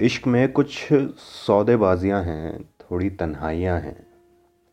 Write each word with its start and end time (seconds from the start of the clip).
इश्क 0.00 0.26
में 0.26 0.52
कुछ 0.52 0.88
सौदेबाजियाँ 1.18 2.22
हैं 2.22 2.64
थोड़ी 2.64 3.10
तन्हाइयाँ 3.10 3.80
हैं। 3.80 4.06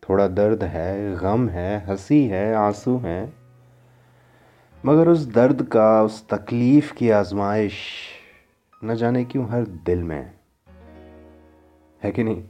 थोड़ा 0.10 0.28
दर्द 0.28 0.64
है 0.64 1.16
गम 1.16 1.50
है 1.50 1.86
हँसी 1.86 2.26
है 2.26 2.56
आँसू 2.56 2.98
हैं। 2.98 3.34
मगर 4.86 5.08
उस 5.08 5.26
दर्द 5.26 5.64
का 5.64 6.04
उस 6.04 6.30
तकलीफ़ 6.30 6.94
की 6.94 7.10
आजमाइश 7.10 7.74
न 8.84 8.96
जाने 8.96 9.26
क्यों 9.26 9.50
हर 9.50 9.64
दिल 9.66 10.04
में 10.04 10.34
है 12.04 12.12
कि 12.12 12.24
नहीं? 12.24 12.44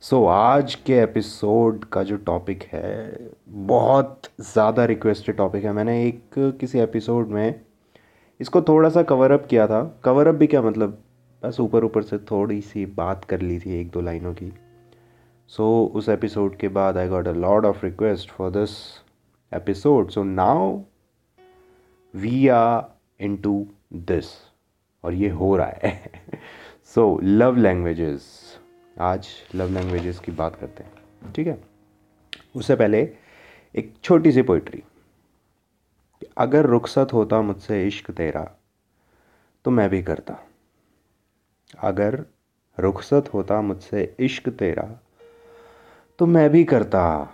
सो 0.00 0.20
so, 0.22 0.28
आज 0.30 0.74
के 0.74 0.94
एपिसोड 0.98 1.84
का 1.84 2.02
जो 2.02 2.16
टॉपिक 2.16 2.62
है 2.62 3.18
बहुत 3.48 4.22
ज़्यादा 4.40 4.84
रिक्वेस्टेड 4.84 5.36
टॉपिक 5.36 5.64
है। 5.64 5.72
मैंने 5.72 6.08
एक 6.08 6.30
किसी 6.38 6.78
एपिसोड 6.78 7.28
में 7.28 7.63
इसको 8.44 8.62
थोड़ा 8.62 8.88
सा 8.88 9.02
कवर 9.02 9.32
अप 9.32 9.46
किया 9.46 9.66
था। 9.66 10.00
कवर 10.04 10.26
अप 10.26 10.34
भी 10.34 10.46
क्या 10.46 10.62
मतलब? 10.62 10.98
बस 11.42 11.60
ऊपर 11.60 11.84
ऊपर 11.84 12.02
से 12.02 12.18
थोड़ी 12.18 12.60
सी 12.60 12.86
बात 12.86 13.24
कर 13.24 13.40
ली 13.40 13.58
थी 13.58 13.80
एक 13.80 13.90
दो 13.90 14.00
लाइनों 14.00 14.34
की। 14.34 14.52
सो 15.48 15.88
so, 15.88 15.96
उस 15.96 16.08
एपिसोड 16.08 16.56
के 16.56 16.68
बाद 16.68 16.98
I 16.98 17.08
got 17.08 17.28
a 17.28 17.32
lot 17.32 17.64
of 17.64 17.86
request 17.86 18.30
for 18.30 18.50
this 18.50 18.70
episode 19.54 20.10
so 20.10 20.24
now 20.24 20.80
we 22.14 22.48
are 22.48 22.84
into 23.20 23.36
this 23.36 23.66
this 23.92 24.24
और 25.04 25.14
ये 25.14 25.28
हो 25.28 25.56
रहा 25.56 25.72
है। 25.82 26.12
सो 26.84 27.20
लव 27.22 27.56
लैंग्वेजेस 27.56 28.22
आज 29.00 29.28
लव 29.54 29.70
लैंग्वेजेस 29.70 30.18
की 30.18 30.32
बात 30.32 30.56
करते 30.56 30.82
हैं। 30.82 30.92
ठीक 31.32 31.46
है? 31.46 31.58
उससे 32.56 32.76
पहले 32.76 33.10
एक 33.76 33.94
छोटी 34.02 34.32
सी 34.32 34.42
पोइट्री 34.42 34.82
अगर 36.38 36.66
रुखसत 36.66 37.12
होता 37.12 37.40
मुझसे 37.42 37.86
इश्क 37.86 38.10
तेरा 38.10 38.50
तो 39.64 39.70
मैं 39.70 39.90
भी 39.90 40.02
करता। 40.02 40.38
अगर 41.82 42.24
रुखसत 42.80 43.30
होता 43.34 43.60
मुझसे 43.60 44.16
इश्क 44.20 44.48
तेरा 44.48 45.00
तो 46.18 46.26
मैं 46.26 46.50
भी 46.50 46.64
करता। 46.64 47.30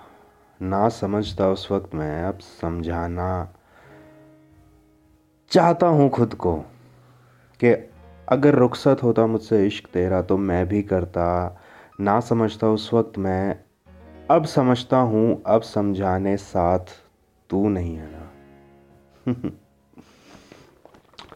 ना 0.63 0.89
समझता 0.89 1.49
उस 1.49 1.71
वक्त 1.71 1.95
मैं, 1.95 2.25
अब 2.25 2.39
समझाना 2.39 3.55
चाहता 5.51 5.87
हूँ 5.87 6.11
खुद 6.11 6.35
को 6.35 6.57
कि 7.61 7.91
अगर 8.29 8.55
रुखसत 8.55 9.03
होता 9.03 9.27
मुझसे 9.27 9.67
इश्क 9.67 9.89
तेरा 9.89 10.23
तो 10.23 10.37
मैं 10.39 10.67
भी 10.69 10.83
करता। 10.83 11.59
ना 12.01 12.21
समझता 12.21 12.69
उस 12.69 12.95
वक्त 12.95 13.19
मैं, 13.19 13.61
अब 14.31 14.45
समझता 14.45 14.97
हूँ, 14.97 15.43
अब 15.47 15.63
समझाने 15.63 16.37
साथ 16.37 16.87
तू 17.51 17.69
नहीं 17.69 17.97
है 17.97 18.13
ना। 18.13 18.30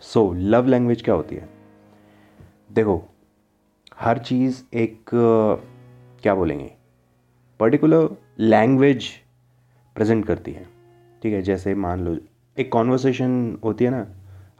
सो 0.00 0.32
लव 0.32 0.66
लैंग्वेज 0.66 1.02
क्या 1.02 1.14
होती 1.14 1.36
है? 1.36 1.48
देखो 2.72 3.02
हर 4.00 4.18
चीज़ 4.18 4.62
एक 4.74 5.10
क्या 6.22 6.34
बोलेंगे? 6.34 6.70
पर्टिकुलर 7.60 8.08
लैंग्वेज 8.38 9.08
प्रेजेंट 9.96 10.26
करती 10.26 10.52
है। 10.52 10.66
ठीक 11.22 11.34
है 11.34 11.42
जैसे 11.42 11.74
मान 11.74 12.00
लो 12.00 12.16
एक 12.58 12.72
कॉन्वर्सेशन 12.72 13.58
होती 13.64 13.84
है 13.84 13.90
ना 13.90 14.06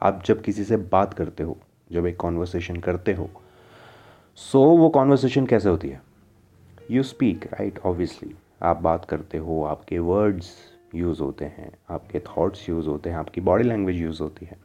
आप 0.01 0.21
जब 0.25 0.41
किसी 0.41 0.63
से 0.63 0.77
बात 0.77 1.13
करते 1.13 1.43
हो 1.43 1.57
जब 1.91 2.05
एक 2.05 2.17
कॉन्वर्सेशन 2.17 2.75
करते 2.75 3.13
हो 3.13 3.29
सो 4.37 4.71
so, 4.71 4.79
वो 4.79 4.89
कॉन्वर्सेशन 4.89 5.45
कैसे 5.45 5.69
होती 5.69 5.89
है? 5.89 6.01
यू 6.91 7.03
स्पीक 7.03 7.45
राइट 7.53 7.79
ऑब्वियसली 7.79 8.35
आप 8.63 8.81
बात 8.81 9.05
करते 9.05 9.37
हो 9.37 9.63
आपके 9.63 9.99
वर्ड्स 9.99 10.51
यूज़ 10.95 11.21
होते 11.21 11.45
हैं, 11.45 11.71
आपके 11.89 12.19
थॉट्स 12.19 12.67
यूज़ 12.69 12.87
होते 12.87 13.09
हैं, 13.09 13.17
आपकी 13.17 13.41
बॉडी 13.41 13.63
लैंग्वेज 13.63 14.01
यूज़ 14.01 14.21
होती 14.23 14.45
है। 14.45 14.57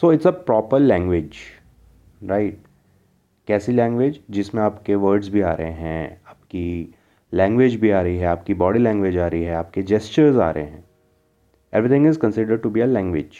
So 0.00 0.12
it's 0.12 0.26
a 0.26 0.30
proper 0.30 0.80
language 0.80 1.36
right 2.24 2.58
कैसी 3.48 3.72
लैंग्वेज 3.72 4.20
जिसमें 4.30 4.62
आपके 4.62 4.94
वर्ड्स 4.94 5.28
भी 5.28 5.40
आ 5.40 5.52
रहे 5.52 5.72
हैं, 5.72 6.20
आपकी 6.28 6.94
लैंग्वेज 7.32 7.76
भी 7.80 7.90
आ 7.90 8.00
रही 8.00 8.16
है, 8.16 8.26
आपकी 8.26 8.54
बॉडी 8.54 8.78
लैंग्वेज 8.78 9.18
आ 9.18 9.26
रही 9.26 9.42
है, 9.42 9.54
आपके 9.54 9.82
जेस्चर्स 9.82 10.36
आ 10.36 10.50
रहे 10.50 10.64
हैं। 10.64 10.84
Everything 11.72 12.06
is 12.06 12.18
consider 12.18 12.56
to 12.56 12.70
be 12.70 12.80
a 12.80 12.86
language 12.86 13.38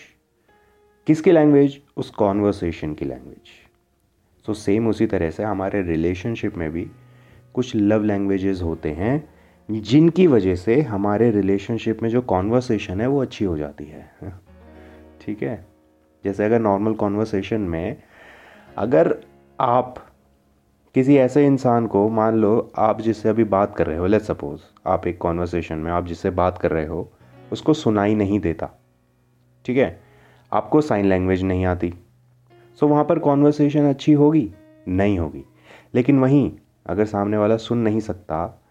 किसकी 1.06 1.32
लैंग्वेज 1.32 1.80
उस 1.96 2.10
कॉन्वर्सेशन 2.10 2.94
की 2.94 3.04
लैंग्वेज 3.04 3.48
सो 4.46 4.54
सेम 4.54 4.88
उसी 4.88 5.06
तरह 5.06 5.30
से 5.30 5.42
हमारे 5.42 5.82
रिलेशनशिप 5.82 6.56
में 6.56 6.70
भी 6.72 6.86
कुछ 7.54 7.74
लव 7.76 8.02
लैंग्वेजेस 8.02 8.62
होते 8.62 8.90
हैं 8.90 9.16
जिनकी 9.70 10.26
वजह 10.26 10.54
से 10.54 10.82
हमारे 10.82 11.30
रिलेशनशिप 11.30 12.02
में 12.02 12.10
जो 12.10 12.22
कॉन्वर्सेशन 12.22 13.00
है, 13.00 13.06
वो 13.06 13.22
अच्छी 13.22 13.44
हो 13.44 13.58
जाती 13.58 13.84
है। 13.84 14.14
ठीक 15.20 15.42
है? 15.42 15.66
जैसे 16.24 16.44
अगर 16.44 16.60
नॉर्मल 16.60 16.94
कॉन्वर्सेशन 16.94 17.60
में 17.60 18.02
अगर 18.78 19.18
आप 19.60 20.06
किसी 20.94 21.16
ऐसे 21.16 21.46
इंसान 21.46 21.86
को, 21.86 22.08
मान 22.08 22.34
लो 22.34 22.72
आप 22.78 23.00
जिससे 23.00 23.28
अभी 23.28 23.44
बात 23.44 23.76
कर 23.76 23.86
रहे 23.86 23.96
हो 23.96 24.06
लेट 24.06 24.22
सपोज़ 24.22 24.60
आप 24.86 25.06
एक 25.06 25.18
कॉन्वर्सेशन 25.18 25.78
में 25.78 25.92
आप 25.92 26.06
जिससे 26.06 26.30
बात 26.30 26.58
कर 26.58 26.70
रहे 26.70 26.86
हो, 26.86 27.12
उसको 27.52 27.74
सुनाई 27.74 28.14
नहीं 28.14 28.40
देता। 28.40 28.70
ठीक 29.64 29.76
है? 29.76 30.02
आपको 30.52 30.80
साइन 30.80 31.06
लैंग्वेज 31.06 31.42
नहीं 31.42 31.64
आती। 31.64 31.94
सो 32.80 32.88
वहाँ 32.88 33.04
पर 33.04 33.18
कॉन्वर्सेशन 33.18 33.82
अच्छी 33.82 34.12
होगी? 34.12 34.54
नहीं 34.88 35.18
होगी। 35.18 35.44
लेकिन 35.94 36.18
वहीं 36.18 36.52
अगर 36.86 37.04
सामने 37.04 37.36
वाला 37.36 37.56
सुन 37.56 37.78
नहीं 37.78 38.00
सकता 38.00 38.62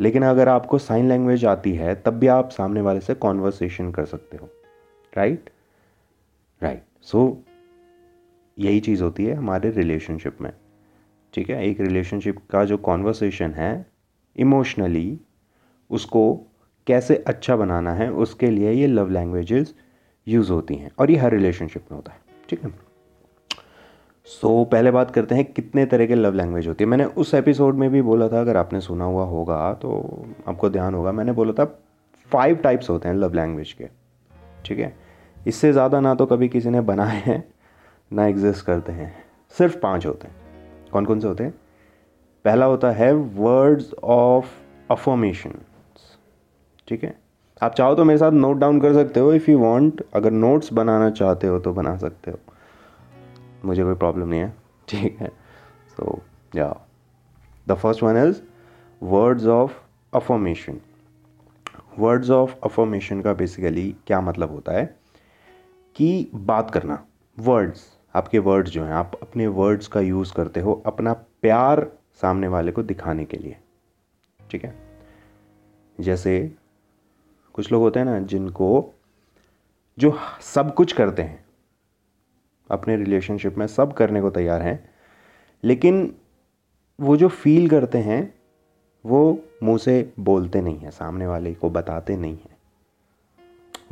लेकिन 0.00 0.22
अगर 0.22 0.48
आपको 0.48 0.78
साइन 0.78 1.08
लैंग्वेज 1.08 1.44
आती 1.44 1.72
है, 1.72 1.94
तब 1.94 2.10
भी 2.10 2.26
आप 2.26 2.50
सामने 2.50 2.80
वाले 2.80 3.00
से 3.00 3.14
कॉन्वर्सेशन 3.14 3.92
कर 3.92 4.04
सकते 4.04 4.36
हो। 4.36 4.48
राइट 5.16 5.50
राइट 6.62 6.82
सो 7.02 7.42
यही 8.58 8.80
चीज़ 8.80 9.02
होती 9.02 9.24
है 9.24 9.34
हमारे 9.34 9.70
रिलेशनशिप 9.70 10.40
में। 10.40 10.52
ठीक 11.34 11.50
है? 11.50 11.66
एक 11.66 11.80
रिलेशनशिप 11.80 12.38
का 12.50 12.64
जो 12.64 12.76
कॉन्वर्सेशन 12.76 13.50
है 13.50 13.86
इमोशनली 14.36 15.20
उसको 15.90 16.40
कैसे 16.86 17.16
अच्छा 17.26 17.56
बनाना 17.56 17.92
है, 17.92 18.12
उसके 18.12 18.50
लिए 18.50 18.72
ये 18.72 18.86
लव 18.86 19.10
लैंग्वेजेस 19.10 19.74
यूज़ 20.28 20.52
होती 20.52 20.74
हैं। 20.74 20.90
और 20.98 21.10
ये 21.10 21.16
हर 21.16 21.30
रिलेशनशिप 21.30 21.82
में 21.82 21.96
होता 21.96 22.12
है। 22.12 22.18
ठीक 22.48 22.64
है? 22.64 22.89
सो 24.30 24.48
so, 24.48 24.70
पहले 24.70 24.90
बात 24.90 25.10
करते 25.10 25.34
हैं 25.34 25.44
कितने 25.44 25.84
तरह 25.86 26.06
के 26.06 26.14
लव 26.14 26.34
लैंग्वेज 26.34 26.66
होती 26.68 26.84
है। 26.84 26.90
मैंने 26.90 27.04
उस 27.04 27.32
एपिसोड 27.34 27.74
में 27.74 27.88
भी 27.90 28.02
बोला 28.02 28.28
था 28.28 28.40
अगर 28.40 28.56
आपने 28.56 28.80
सुना 28.80 29.04
हुआ 29.04 29.24
होगा 29.26 29.72
तो 29.74 29.90
आपको 30.48 30.68
ध्यान 30.70 30.94
होगा 30.94 31.12
मैंने 31.12 31.32
बोला 31.32 31.52
था 31.52 31.64
फाइव 32.30 32.56
टाइप्स 32.56 32.90
होते 32.90 33.08
हैं 33.08 33.14
लव 33.14 33.34
लैंग्वेज 33.34 33.72
के 33.72 33.88
ठीक 34.64 34.78
है? 34.78 34.92
इससे 35.46 35.72
ज़्यादा 35.72 36.00
ना 36.00 36.14
तो 36.14 36.26
कभी 36.26 36.48
किसी 36.48 36.70
ने 36.70 36.80
बनाए 36.82 37.16
हैं 37.16 37.42
ना 38.10 38.26
एग्जिस्ट 38.26 38.64
करते 38.66 38.92
हैं। 38.92 39.12
सिर्फ़ 39.54 39.76
पाँच 39.78 40.06
होते 40.06 40.28
हैं। 40.28 40.36
कौन 40.92 41.04
कौन 41.04 41.20
से 41.20 41.28
होते 41.28 41.44
हैं? 41.44 41.54
पहला 42.44 42.66
होता 42.66 42.90
है 42.90 43.12
वर्ड्स 43.12 43.92
ऑफ़ 43.94 44.46
अफॉर्मेशन 44.90 45.58
ठीक 46.88 47.04
है? 47.04 47.14
आप 47.62 47.74
चाहो 47.74 47.94
तो 47.94 48.04
मेरे 48.04 48.18
साथ 48.18 48.32
नोट 48.32 48.58
डाउन 48.58 48.80
कर 48.80 48.94
सकते 48.94 49.20
हो 49.20 49.32
इफ़ 49.32 49.50
यू 49.50 49.58
वांट 49.58 50.04
अगर 50.14 50.30
नोट्स 50.30 50.72
बनाना 50.72 51.10
चाहते 51.12 51.46
हो 51.46 51.58
तो 51.58 51.72
बना 51.72 51.96
सकते 51.96 52.30
हो। 52.30 52.38
मुझे 53.64 53.84
कोई 53.84 53.94
प्रॉब्लम 53.94 54.28
नहीं 54.28 54.40
है। 54.40 54.54
ठीक 54.88 55.20
है? 55.20 55.28
So 55.88 56.22
yeah 56.56 56.88
the 57.68 57.74
first 57.74 58.02
one 58.02 58.28
is 58.28 58.42
words 59.02 59.46
of 59.46 59.72
affirmation 60.14 60.80
words 61.98 62.30
of 62.30 62.54
affirmation 62.64 63.22
का 63.22 63.32
बेसिकली 63.32 63.96
क्या 64.06 64.20
मतलब 64.20 64.50
होता 64.50 64.72
है? 64.72 65.00
कि 65.96 66.30
बात 66.34 66.70
करना। 66.70 67.06
वर्ड्स 67.38 67.98
आपके 68.14 68.38
वर्ड्स 68.38 68.70
जो 68.70 68.84
हैं, 68.84 68.92
आप 68.92 69.12
अपने 69.22 69.46
वर्ड्स 69.46 69.86
का 69.86 70.00
यूज़ 70.00 70.34
करते 70.34 70.60
हो 70.60 70.82
अपना 70.86 71.12
प्यार 71.12 71.92
सामने 72.14 72.48
वाले 72.48 72.72
को 72.72 72.82
दिखाने 72.82 73.24
के 73.24 73.36
लिए। 73.36 73.56
ठीक 74.50 74.64
है? 74.64 74.76
जैसे 76.00 76.54
कुछ 77.52 77.72
लोग 77.72 77.82
होते 77.82 77.98
हैं 77.98 78.06
ना, 78.06 78.20
जिनको 78.20 78.94
जो 79.98 80.18
सब 80.40 80.74
कुछ 80.74 80.92
करते 80.92 81.22
हैं 81.22 81.44
अपने 82.70 82.96
रिलेशनशिप 82.96 83.58
में 83.58 83.66
सब 83.66 83.92
करने 83.92 84.20
को 84.20 84.30
तैयार 84.30 84.62
हैं। 84.62 84.90
लेकिन 85.64 86.14
वो 87.00 87.16
जो 87.16 87.28
फील 87.28 87.68
करते 87.68 87.98
हैं, 87.98 88.34
वो 89.06 89.38
मुँह 89.62 89.78
से 89.78 90.12
बोलते 90.20 90.60
नहीं 90.60 90.78
हैं, 90.78 90.90
सामने 90.90 91.26
वाले 91.26 91.54
को 91.54 91.70
बताते 91.70 92.16
नहीं 92.16 92.32
हैं। 92.32 92.56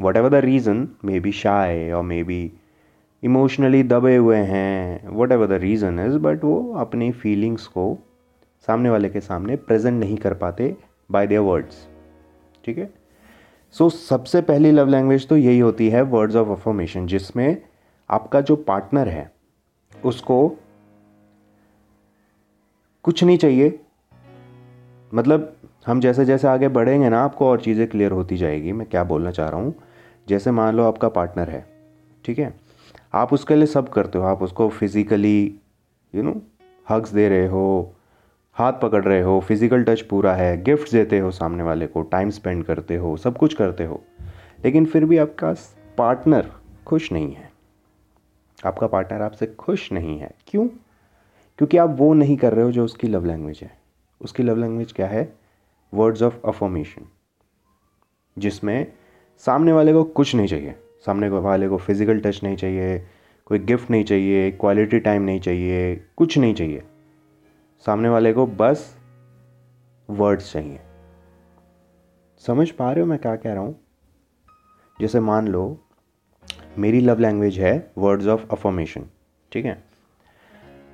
Whatever 0.16 0.28
the 0.28 0.34
reason 0.34 0.88
maybe 1.20 1.32
shy 1.32 1.90
और 1.92 2.02
मे 2.02 2.22
बी 2.22 2.52
इमोशनली 3.22 3.82
दबे 3.82 4.16
हुए 4.16 4.36
हैं 4.36 5.08
whatever 5.32 5.46
the 5.46 5.52
reason 5.52 5.98
is 6.00 6.18
but 6.18 6.44
वो 6.44 6.74
अपनी 6.74 7.12
फीलिंग्स 7.12 7.66
को 7.66 7.98
सामने 8.66 8.90
वाले 8.90 9.08
के 9.08 9.20
सामने 9.20 9.56
प्रेजेंट 9.56 10.00
नहीं 10.00 10.16
कर 10.16 10.34
पाते 10.34 10.76
बाय 11.10 11.26
देयर 11.26 11.40
वर्ड्स 11.40 11.88
ठीक 12.64 12.78
है? 12.78 12.90
सो 13.72 13.90
सबसे 13.90 14.40
पहली 14.40 14.70
लव 14.70 14.88
लैंग्वेज 14.88 15.28
तो 15.28 15.36
यही 15.36 15.58
होती 15.58 15.88
है 15.88 16.02
वर्ड्स 16.02 16.36
ऑफ़ 16.36 16.48
अफॉर्मेशन 16.48 17.06
जिसमें 17.06 17.62
आपका 18.10 18.40
जो 18.40 18.56
पार्टनर 18.56 19.08
है, 19.08 19.30
उसको 19.92 20.56
कुछ 23.04 23.22
नहीं 23.24 23.38
चाहिए। 23.38 23.78
मतलब 25.12 25.54
हम 25.86 26.00
जैसे 26.00 26.24
जैसे 26.24 26.48
आगे 26.48 26.68
बढ़ेंगे 26.68 27.08
ना, 27.08 27.20
आपको 27.20 27.46
और 27.46 27.60
चीज़ें 27.60 27.86
क्लियर 27.88 28.12
होती 28.12 28.36
जाएगी। 28.36 28.72
मैं 28.72 28.86
क्या 28.88 29.04
बोलना 29.04 29.30
चाह 29.30 29.48
रहा 29.48 29.60
हूँ? 29.60 29.74
जैसे 30.28 30.50
मान 30.50 30.74
लो 30.74 30.84
आपका 30.84 31.08
पार्टनर 31.08 31.50
है, 31.50 31.64
ठीक 32.24 32.38
है? 32.38 32.52
आप 33.14 33.32
उसके 33.32 33.54
लिए 33.54 33.66
सब 33.66 33.88
करते 33.88 34.18
हो। 34.18 34.24
आप 34.24 34.42
उसको 34.42 34.68
फिज़िकली 34.68 35.60
यू 36.14 36.22
नो 36.22 36.40
हग्स 36.86 37.10
दे 37.10 37.28
रहे 37.28 37.46
हो, 37.46 37.94
हाथ 38.56 38.72
पकड़ 38.72 39.04
रहे 39.04 39.20
हो 39.20 39.38
फ़िज़िकल 39.40 39.84
टच 39.84 40.00
पूरा 40.00 40.34
है 40.34 40.62
गिफ्ट 40.62 40.92
देते 40.92 41.18
हो 41.18 41.30
सामने 41.30 41.62
वाले 41.62 41.86
को 41.86 42.02
टाइम 42.02 42.30
स्पेंड 42.30 42.64
करते 42.64 42.96
हो, 42.96 43.16
सब 43.16 43.36
कुछ 43.36 43.54
करते 43.54 43.84
हो। 43.84 44.00
लेकिन 44.64 44.86
फिर 44.86 45.04
भी 45.04 45.18
आपका 45.18 45.54
पार्टनर 45.98 46.50
खुश 46.86 47.12
नहीं 47.12 47.32
है। 47.32 47.47
आपका 48.66 48.86
पार्टनर 48.86 49.22
आपसे 49.22 49.46
खुश 49.46 49.92
नहीं 49.92 50.18
है। 50.18 50.30
क्यों? 50.46 50.68
क्योंकि 51.58 51.76
आप 51.76 51.90
वो 51.90 52.12
नहीं 52.14 52.36
कर 52.36 52.54
रहे 52.54 52.64
हो 52.64 52.72
जो 52.72 52.84
उसकी 52.84 53.08
लव 53.08 53.24
लैंग्वेज 53.24 53.60
है। 53.62 53.78
उसकी 54.20 54.42
लव 54.42 54.56
लैंग्वेज 54.56 54.92
क्या 54.92 55.06
है? 55.06 55.32
वर्ड्स 55.94 56.22
ऑफ़ 56.22 56.46
अफॉर्मेशन 56.46 57.06
जिसमें 58.38 58.92
सामने 59.38 59.72
वाले 59.72 59.92
को 59.92 60.04
कुछ 60.04 60.34
नहीं 60.34 60.46
चाहिए। 60.46 60.74
सामने 61.06 61.28
वाले 61.28 61.68
को 61.68 61.76
फ़िज़िकल 61.76 62.20
टच 62.20 62.40
नहीं 62.42 62.56
चाहिए, 62.56 62.98
कोई 63.46 63.58
गिफ्ट 63.58 63.90
नहीं 63.90 64.04
चाहिए 64.04 64.50
क्वालिटी 64.50 65.00
टाइम 65.00 65.22
नहीं 65.22 65.40
चाहिए, 65.40 65.96
कुछ 66.16 66.38
नहीं 66.38 66.54
चाहिए। 66.54 66.82
सामने 67.86 68.08
वाले 68.08 68.32
को 68.32 68.46
बस 68.46 68.96
वर्ड्स 70.10 70.52
चाहिए। 70.52 70.80
समझ 72.46 72.70
पा 72.70 72.92
रहे 72.92 73.00
हो 73.00 73.06
मैं 73.06 73.18
क्या 73.18 73.36
कह 73.36 73.52
रहा 73.52 73.62
हूँ? 73.62 73.80
जैसे 75.00 75.20
मान 75.20 75.48
लो 75.48 75.84
मेरी 76.78 77.00
लव 77.00 77.18
लैंग्वेज 77.18 77.58
है 77.58 77.90
वर्ड्स 77.98 78.26
ऑफ़ 78.26 78.44
अफॉर्मेशन 78.52 79.04
ठीक 79.52 79.64
है? 79.64 79.82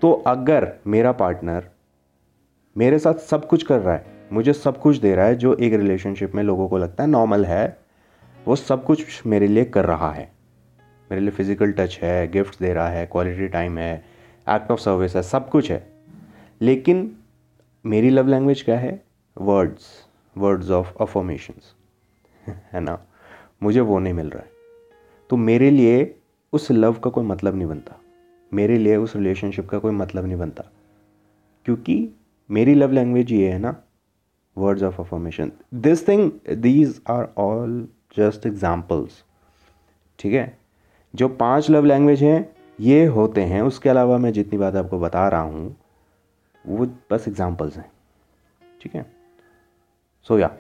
तो 0.01 0.13
अगर 0.27 0.73
मेरा 0.87 1.13
पार्टनर 1.13 1.69
मेरे 2.77 2.99
साथ 2.99 3.15
सब 3.15 3.47
कुछ 3.49 3.63
कर 3.63 3.81
रहा 3.81 3.95
है, 3.95 4.07
मुझे 4.33 4.53
सब 4.53 4.81
कुछ 4.81 4.97
दे 4.97 5.15
रहा 5.15 5.27
है 5.27 5.35
जो 5.35 5.55
एक 5.55 5.73
रिलेशनशिप 5.73 6.35
में 6.35 6.43
लोगों 6.43 6.69
को 6.69 6.79
लगता 6.79 7.03
है 7.05 7.11
नॉर्मल 7.11 7.45
है, 7.45 7.79
वो 8.47 8.57
सब 8.57 8.85
कुछ 8.85 9.27
मेरे 9.27 9.47
लिए 9.47 9.65
कर 9.65 9.85
रहा 9.85 10.11
है। 10.13 10.33
मेरे 11.11 11.21
लिए 11.21 11.31
फ़िज़िकल 11.31 11.73
टच 11.73 11.99
है 12.03 12.27
गिफ्ट 12.29 12.59
दे 12.61 12.73
रहा 12.75 12.89
है 12.89 13.05
क्वालिटी 13.07 13.49
टाइम 13.49 13.79
है 13.79 13.95
एक्ट 14.49 14.71
ऑफ़ 14.71 14.81
सर्विस 14.81 15.17
है, 15.17 15.23
सब 15.23 15.49
कुछ 15.49 15.71
है। 15.71 15.87
लेकिन 16.63 17.17
मेरी 17.87 18.11
लव 18.11 18.29
लैंग्वेज 18.29 18.63
क्या 18.63 18.79
है? 18.79 19.03
वर्ड्स 19.37 19.93
वर्ड्स 20.37 20.71
ऑफ़ 20.71 20.93
अफॉर्मेशंस 21.01 21.75
है 22.73 22.81
ना? 22.81 22.99
मुझे 23.63 23.81
वो 23.81 23.99
नहीं 23.99 24.15
मिल 24.15 24.31
रहा 24.31 24.43
है। 24.43 24.54
तो 25.31 25.37
मेरे 25.37 25.71
लिए 25.71 26.17
उस 26.53 26.71
लव 26.71 26.95
का 26.95 27.11
कोई 27.11 27.25
मतलब 27.25 27.55
नहीं 27.55 27.69
बनता। 27.69 28.01
मेरे 28.55 28.79
लिए 28.79 28.97
उस 28.97 29.17
रिलेशनशिप 29.17 29.69
का 29.69 29.79
कोई 29.79 29.93
मतलब 29.93 30.25
नहीं 30.25 30.37
बनता। 30.37 30.65
क्योंकि 31.65 32.09
मेरी 32.51 32.75
लव 32.75 32.93
लैंग्वेज 32.93 33.33
ये 33.33 33.53
है 33.53 33.59
ना 33.59 33.83
words 34.59 34.83
of 34.83 35.01
affirmation 35.01 35.53
this 35.75 36.09
thing 36.09 36.31
these 36.51 37.01
are 37.09 37.29
all 37.39 37.89
just 38.17 38.47
examples 38.47 39.25
ठीक 40.19 40.33
है? 40.33 40.59
जो 41.15 41.29
पाँच 41.29 41.71
लव 41.71 41.85
लैंग्वेज 41.85 42.23
हैं, 42.23 42.57
ये 42.81 43.07
होते 43.07 43.41
हैं। 43.41 43.63
उसके 43.63 43.89
अलावा 43.89 44.19
मैं 44.19 44.33
जितनी 44.33 44.59
बात 44.59 44.75
आपको 44.75 44.99
बता 45.01 45.29
रहा 45.29 45.41
हूँ, 45.41 45.77
वो 46.67 46.87
बस 47.11 47.25
एग्जाम्पल्स 47.29 47.77
हैं। 47.77 47.91
ठीक 48.83 48.95
है? 48.95 49.07
सो 50.23 50.39
या 50.39 50.57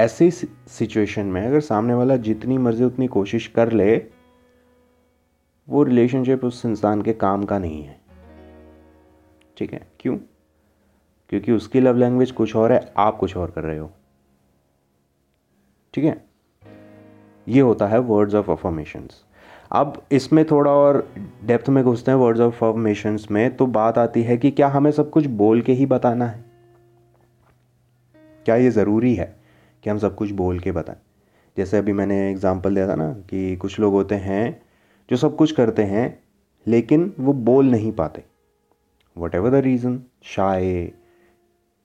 ऐसी 0.00 0.30
सिचुएशन 0.30 1.26
में 1.26 1.46
अगर 1.46 1.60
सामने 1.60 1.94
वाला 1.94 2.16
जितनी 2.16 2.58
मर्ज़ी 2.58 2.84
उतनी 2.84 3.06
कोशिश 3.06 3.46
कर 3.46 3.72
ले, 3.72 4.06
वो 5.68 5.82
रिलेशनशिप 5.82 6.44
उस 6.44 6.66
इंसान 6.66 7.02
के 7.02 7.12
काम 7.12 7.44
का 7.44 7.58
नहीं 7.58 7.82
है। 7.82 8.00
ठीक 9.56 9.72
है? 9.72 9.88
क्यों? 10.00 10.16
क्योंकि 11.28 11.52
उसकी 11.52 11.80
लव 11.80 11.96
लैंग्वेज 11.96 12.30
कुछ 12.30 12.56
और 12.56 12.72
है, 12.72 12.92
आप 12.96 13.16
कुछ 13.16 13.36
और 13.36 13.50
कर 13.50 13.62
रहे 13.62 13.78
हो। 13.78 13.90
ठीक 15.94 16.04
है? 16.04 16.24
ये 17.48 17.60
होता 17.60 17.86
है 17.86 17.98
वर्ड्स 17.98 18.34
ऑफ़ 18.34 18.50
अफॉर्मेशंस 18.50 19.24
अब 19.72 20.02
इसमें 20.12 20.44
थोड़ा 20.44 20.70
और 20.70 21.12
डेप्थ 21.44 21.68
में 21.68 21.84
घुसते 21.84 22.10
हैं 22.10 22.18
वर्ड्स 22.18 22.40
ऑफ़ 22.40 22.54
अफॉर्मेशंस 22.54 23.26
में 23.30 23.56
तो 23.56 23.66
बात 23.66 23.98
आती 23.98 24.22
है 24.22 24.36
कि 24.36 24.50
क्या 24.50 24.68
हमें 24.68 24.90
सब 24.90 25.10
कुछ 25.10 25.26
बोल 25.26 25.60
के 25.60 25.72
ही 25.72 25.86
बताना 25.86 26.26
है? 26.26 26.44
क्या 28.44 28.56
ये 28.56 28.70
ज़रूरी 28.70 29.14
है? 29.14 29.39
कि 29.82 29.90
हम 29.90 29.98
सब 29.98 30.14
कुछ 30.14 30.30
बोल 30.30 30.58
के 30.58 30.72
बताएँ। 30.72 30.98
जैसे 31.56 31.78
अभी 31.78 31.92
मैंने 31.92 32.30
एग्जांपल 32.30 32.74
दिया 32.74 32.88
था 32.88 32.94
ना 32.94 33.12
कि 33.12 33.56
कुछ 33.56 33.80
लोग 33.80 33.92
होते 33.92 34.14
हैं 34.14 34.62
जो 35.10 35.16
सब 35.16 35.36
कुछ 35.36 35.52
करते 35.52 35.82
हैं, 35.82 36.24
लेकिन 36.66 37.14
वो 37.20 37.32
बोल 37.32 37.66
नहीं 37.66 37.92
पाते। 37.92 38.24
Whatever 39.34 39.50
the 39.50 39.54
reason 39.54 40.02
shy 40.22 40.94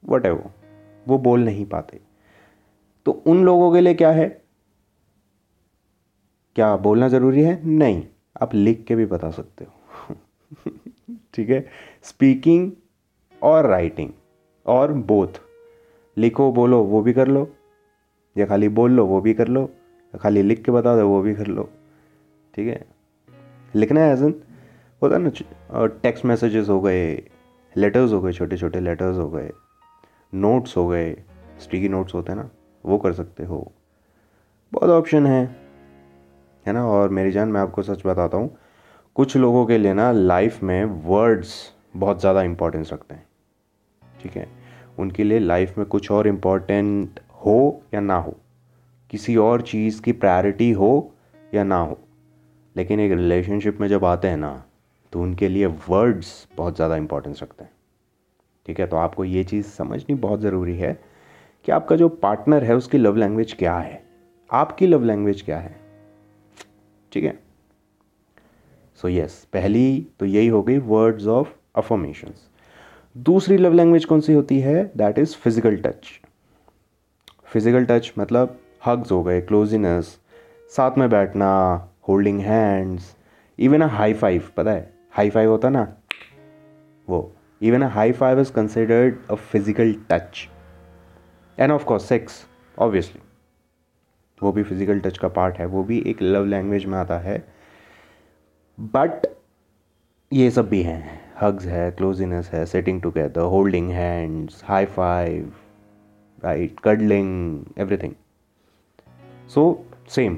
whatever 0.26 0.44
वो 1.08 1.18
बोल 1.18 1.40
नहीं 1.40 1.66
पाते। 1.66 2.00
तो 3.06 3.12
उन 3.12 3.46
लोगों 3.46 3.74
के 3.74 3.82
लिए 3.82 3.94
क्या 3.94 4.12
है? 4.12 4.42
क्या 6.56 6.78
बोलना 6.78 7.08
ज़रूरी 7.08 7.42
है? 7.42 7.66
नहीं। 7.66 8.04
आप 8.42 8.54
लिख 8.54 8.84
के 8.84 8.96
भी 8.96 9.06
बता 9.06 9.32
सकते 9.32 9.66
हो। 9.66 10.16
ठीक 11.34 11.50
है? 11.50 11.68
स्पीकिंग 12.04 12.72
और 13.44 13.66
राइटिंग 13.66 14.10
और 14.66 14.94
बोथ 14.94 15.28
लिखो, 16.18 16.52
बोलो, 16.52 16.84
वो 16.84 17.02
भी 17.02 17.14
कर 17.14 17.28
लो। 17.28 17.56
या 18.36 18.46
खाली 18.46 18.70
बोल 18.70 18.92
लो, 18.92 19.06
वो 19.06 19.22
भी 19.22 19.34
कर 19.34 19.48
लो, 19.48 19.62
या 19.62 20.18
खाली 20.18 20.42
लिख 20.42 20.64
के 20.64 20.72
बता 20.72 20.96
दो, 20.96 21.08
वो 21.08 21.22
भी 21.22 21.34
कर 21.36 21.48
लो। 21.48 21.70
ठीक 22.54 22.68
है? 22.68 22.84
लिखना 23.76 24.02
है 24.02 24.14
एजन 24.14 24.34
होता 25.02 25.16
है 25.16 25.22
ना 25.22 25.86
टेक्स्ट 26.04 26.26
मैसेजेस 26.26 26.70
हो 26.70 26.80
गए 26.82 27.06
लेटर्स 27.76 28.12
हो 28.12 28.22
गए 28.22 28.32
छोटे 28.34 28.58
छोटे 28.58 28.80
लेटर्स 28.80 29.18
हो 29.18 29.30
गए 29.30 29.52
नोट्स 30.34 30.76
हो 30.78 30.88
गए 30.88 31.14
स्टिकी 31.60 31.90
नोट्स 31.90 32.14
होते 32.14 32.32
हैं 32.32 32.40
ना, 32.40 32.50
वो 32.84 32.98
कर 32.98 33.14
सकते 33.14 33.46
हो। 33.46 33.72
बहुत 34.74 34.90
ऑप्शन 34.90 35.26
है 35.28 35.44
है 36.66 36.74
ना? 36.74 36.86
और 36.86 37.10
मेरी 37.10 37.32
जान, 37.32 37.50
मैं 37.50 37.62
आपको 37.62 37.82
सच 37.82 38.06
बताता 38.06 38.38
हूँ, 38.38 38.58
कुछ 39.16 39.36
लोगों 39.38 39.66
के 39.66 39.78
लिए 39.78 39.94
ना 39.94 40.12
लाइफ 40.12 40.64
में 40.64 40.84
वर्ड्स 41.06 41.54
बहुत 41.96 42.20
ज़्यादा 42.20 42.42
इम्पोर्टेंस 42.44 42.94
रखते 42.94 43.16
हैं। 43.16 43.26
ठीक 44.22 44.36
है? 44.38 44.48
उनके 45.00 45.24
लिए 45.24 45.40
लाइफ 45.40 45.78
में 45.78 45.86
कुछ 45.88 46.12
और 46.12 46.28
इम्पोर्टेंट 46.28 47.20
हो 47.46 47.82
या 47.94 48.00
ना 48.00 48.16
हो। 48.16 48.36
किसी 49.14 49.36
और 49.38 49.62
चीज़ 49.62 50.02
की 50.02 50.12
प्रायोरिटी 50.14 50.72
हो 50.72 51.14
या 51.54 51.64
ना 51.64 51.78
हो। 51.78 51.98
लेकिन 52.76 53.00
एक 53.00 53.12
रिलेशनशिप 53.12 53.82
में 53.82 53.88
जब 53.88 54.06
आते 54.06 54.28
हैं 54.28 54.38
ना 54.38 54.64
तो 55.14 55.22
उनके 55.22 55.48
लिए 55.48 55.66
वर्ड्स 55.90 56.48
बहुत 56.58 56.76
ज़्यादा 56.76 56.96
इंपॉर्टेंस 56.96 57.42
रखते 57.44 57.64
हैं। 57.64 57.72
ठीक 58.66 58.80
है 58.80 58.88
तो 58.88 58.98
आपको 58.98 59.24
ये 59.26 59.44
चीज़ 59.44 59.66
समझनी 59.68 60.16
बहुत 60.16 60.40
ज़रूरी 60.42 60.76
है 60.78 60.94
कि 61.66 61.72
आपका 61.72 61.96
जो 61.96 62.10
पार्टनर 62.10 62.64
है, 62.64 62.76
उसकी 62.76 62.98
लव 62.98 63.16
लैंग्वेज 63.16 63.54
क्या 63.54 63.78
है? 63.78 64.04
आपकी 64.50 64.88
लव 64.88 65.04
लैंग्वेज 65.04 65.42
क्या 65.42 65.58
है? 65.60 65.76
ठीक 67.12 67.24
है? 67.24 67.40
सो 69.00 69.10
यस 69.10 69.44
पहली 69.54 70.08
तो 70.20 70.26
यही 70.26 70.48
हो 70.48 70.62
गई 70.64 70.78
वर्ड्स 70.80 71.28
ऑफ़ 71.28 71.50
अफॉर्मेशंस 71.76 72.50
दूसरी 73.16 73.58
लव 73.58 73.74
लैंग्वेज 73.74 74.06
कौन 74.06 74.22
सी 74.22 74.34
होती 74.34 74.60
है? 74.60 74.84
That 74.98 75.20
is 75.20 75.36
physical 75.36 75.78
touch 75.78 76.20
physical 77.56 77.86
touch 77.86 78.12
मतलब 78.18 78.58
हग्स 78.86 79.12
हो 79.12 79.22
गए 79.24 79.42
क्लोजिनेस 79.42 80.08
साथ 80.72 80.98
में 80.98 81.10
बैठना 81.10 81.48
holding 82.08 82.40
hands 82.40 83.16
even 83.60 83.82
a 83.82 83.88
high 83.88 84.14
five 84.14 84.50
पता 84.58 84.72
है? 84.72 84.94
हाई 85.12 85.30
फाइव 85.30 85.50
होता 85.50 85.70
ना? 85.70 85.88
वो 87.08 87.36
even 87.62 87.82
a 87.82 87.88
high 87.88 88.12
five 88.12 88.40
is 88.40 88.52
considered 88.54 89.16
a 89.32 89.36
physical 89.36 89.96
touch 90.12 90.48
and 91.58 91.72
of 91.72 91.86
course 91.86 92.10
sex 92.10 92.46
obviously 92.78 93.22
वो 94.44 94.52
भी 94.52 94.64
फ़िज़िकल 94.64 95.00
टच 95.00 95.18
का 95.18 95.28
पार्ट 95.28 95.58
है, 95.58 95.66
वो 95.66 95.84
भी 95.84 96.04
एक 96.08 96.22
लव 96.22 96.46
लैंग्वेज 96.46 96.86
में 96.86 96.98
आता 96.98 97.20
है. 97.20 97.44
बट 98.78 99.28
ये 100.32 100.52
सब 100.52 100.70
भी 100.70 100.84
हैं. 100.84 101.22
हग्स 101.42 101.66
है 101.66 101.92
क्लोजिनेस 101.92 102.50
है 102.54 102.66
sitting 102.66 103.02
together 103.02 103.42
holding 103.42 103.92
hands 103.92 104.64
high 104.66 104.86
five 104.86 105.54
right 106.46 106.80
cuddling 106.80 107.64
everything 107.78 108.14
so 109.54 109.64
same 110.10 110.38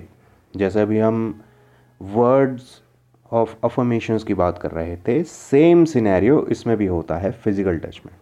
जैसे 0.54 0.82
अभी 0.82 1.00
हम 1.00 1.20
वर्ड्स 2.02 2.82
ऑफ़ 3.32 3.56
अफर्मेशंस 3.64 4.24
की 4.24 4.34
बात 4.34 4.58
कर 4.58 4.72
रहे 4.72 4.96
थे 4.98 5.24
सेम 5.24 5.84
सिनेरियो 5.86 6.46
इसमें 6.52 6.76
भी 6.78 6.86
होता 6.86 7.18
है 7.18 7.32
फ़िज़िकल 7.32 7.78
टच 7.78 8.02
में। 8.06 8.14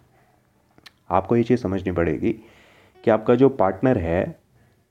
आपको 1.09 1.35
ये 1.35 1.43
चीज़ 1.43 1.61
समझनी 1.61 1.91
पड़ेगी 1.91 2.31
कि 3.03 3.11
आपका 3.11 3.35
जो 3.35 3.49
पार्टनर 3.49 3.97
है, 3.97 4.39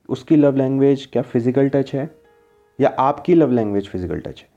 उसकी 0.09 0.37
लव 0.37 0.57
लैंग्वेज 0.57 1.07
क्या 1.13 1.23
फ़िज़िकल 1.23 1.69
टच 1.69 1.93
है, 1.95 2.09
या 2.79 2.89
आपकी 2.89 3.35
लव 3.35 3.53
लैंग्वेज 3.53 3.89
फ़िज़िकल 3.89 4.21
टच 4.21 4.41
है? 4.41 4.49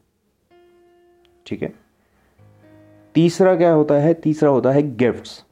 ठीक 1.46 1.64
है? 1.64 1.74
तीसरा 3.16 3.56
क्या 3.56 3.72
होता 3.72 3.96
है? 3.96 4.14
तीसरा 4.14 4.50
होता 4.50 4.72
है 4.72 4.82
गिफ्ट्स 4.98 5.44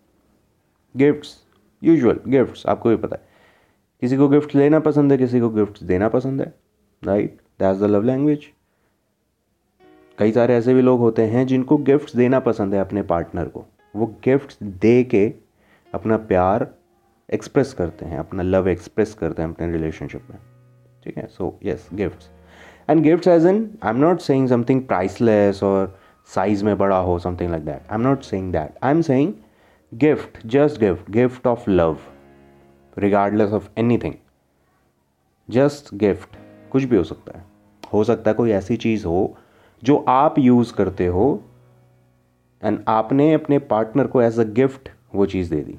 गिफ्ट्स 0.95 1.35
यूजुअल 1.81 2.19
गिफ्ट्स, 2.27 2.65
आपको 2.67 2.89
भी 2.89 2.95
पता 2.95 3.15
है। 3.15 3.33
किसी 4.01 4.17
को 4.17 4.27
गिफ्ट 4.27 4.55
लेना 4.55 4.79
पसंद 4.79 5.11
है, 5.11 5.17
किसी 5.17 5.39
को 5.39 5.49
गिफ्ट 5.49 5.83
देना 5.83 6.09
पसंद 6.09 6.41
है 6.41 6.53
right 7.03 7.37
that's 7.59 7.79
the 7.79 7.83
love 7.83 8.03
language 8.03 8.47
कई 10.17 10.31
सारे 10.31 10.55
ऐसे 10.55 10.73
भी 10.73 10.81
लोग 10.81 10.99
होते 10.99 11.21
हैं 11.21 11.45
जिनको 11.47 11.77
गिफ्ट्स 11.77 12.15
देना 12.15 12.39
पसंद 12.39 12.73
है 12.73 12.79
अपने 12.81 13.01
पार्टनर 13.03 13.47
को। 13.47 13.65
वो 13.95 14.05
गिफ्ट्स 14.23 14.57
दे 14.63 15.03
के 15.03 15.25
अपना 15.93 16.17
प्यार 16.17 16.67
एक्सप्रेस 17.29 17.73
करते 17.73 18.05
हैं, 18.05 18.17
अपना 18.19 18.43
लव 18.43 18.67
एक्सप्रेस 18.69 19.13
करते 19.13 19.41
हैं 19.41 19.49
अपने 19.49 19.71
रिलेशनशिप 19.71 20.27
में। 20.29 20.37
ठीक 21.03 21.17
है? 21.17 21.27
So 21.27 21.57
yes 21.63 21.87
gifts 21.93 22.29
and 22.89 23.01
gift 23.03 23.27
as 23.27 23.45
in 23.45 23.69
I 23.83 23.89
am 23.89 23.97
not 23.97 24.19
saying 24.19 24.47
something 24.49 24.85
priceless 24.87 25.63
और 25.63 25.97
साइज़ 26.35 26.63
में 26.65 26.77
बड़ा 26.77 26.97
हो 26.97 27.17
something 27.19 27.51
like 27.51 27.65
that 27.65 27.91
I 27.91 27.95
am 27.95 28.01
not 28.01 28.23
saying 28.23 28.51
that 28.51 28.77
I 28.83 28.91
am 28.91 29.01
saying 29.01 29.33
gift 29.91 30.37
just 30.47 30.79
gift 30.79 31.09
gift 31.11 31.47
of 31.47 31.69
love 31.69 31.97
regardless 32.97 33.51
of 33.51 33.69
any 33.77 33.97
thing 33.97 34.13
just 35.49 35.93
gift 35.95 36.37
कुछ 36.71 36.83
भी 36.83 36.97
हो 36.97 37.03
सकता 37.03 37.37
है। 37.37 37.45
हो 37.93 38.03
सकता 38.03 38.31
है 38.31 38.35
कोई 38.35 38.51
ऐसी 38.51 38.77
चीज़ 38.77 39.05
हो 39.05 39.37
जो 39.83 39.97
आप 40.07 40.39
यूज़ 40.39 40.73
करते 40.73 41.05
हो 41.07 41.27
एंड 42.63 42.83
आपने 42.87 43.31
अपने 43.33 43.59
पार्टनर 43.59 44.07
को 44.07 44.21
एज 44.21 44.39
अ 44.39 44.43
गिफ्ट 44.53 44.89
वो 45.15 45.25
चीज़ 45.25 45.53
दे 45.55 45.61
दी। 45.61 45.77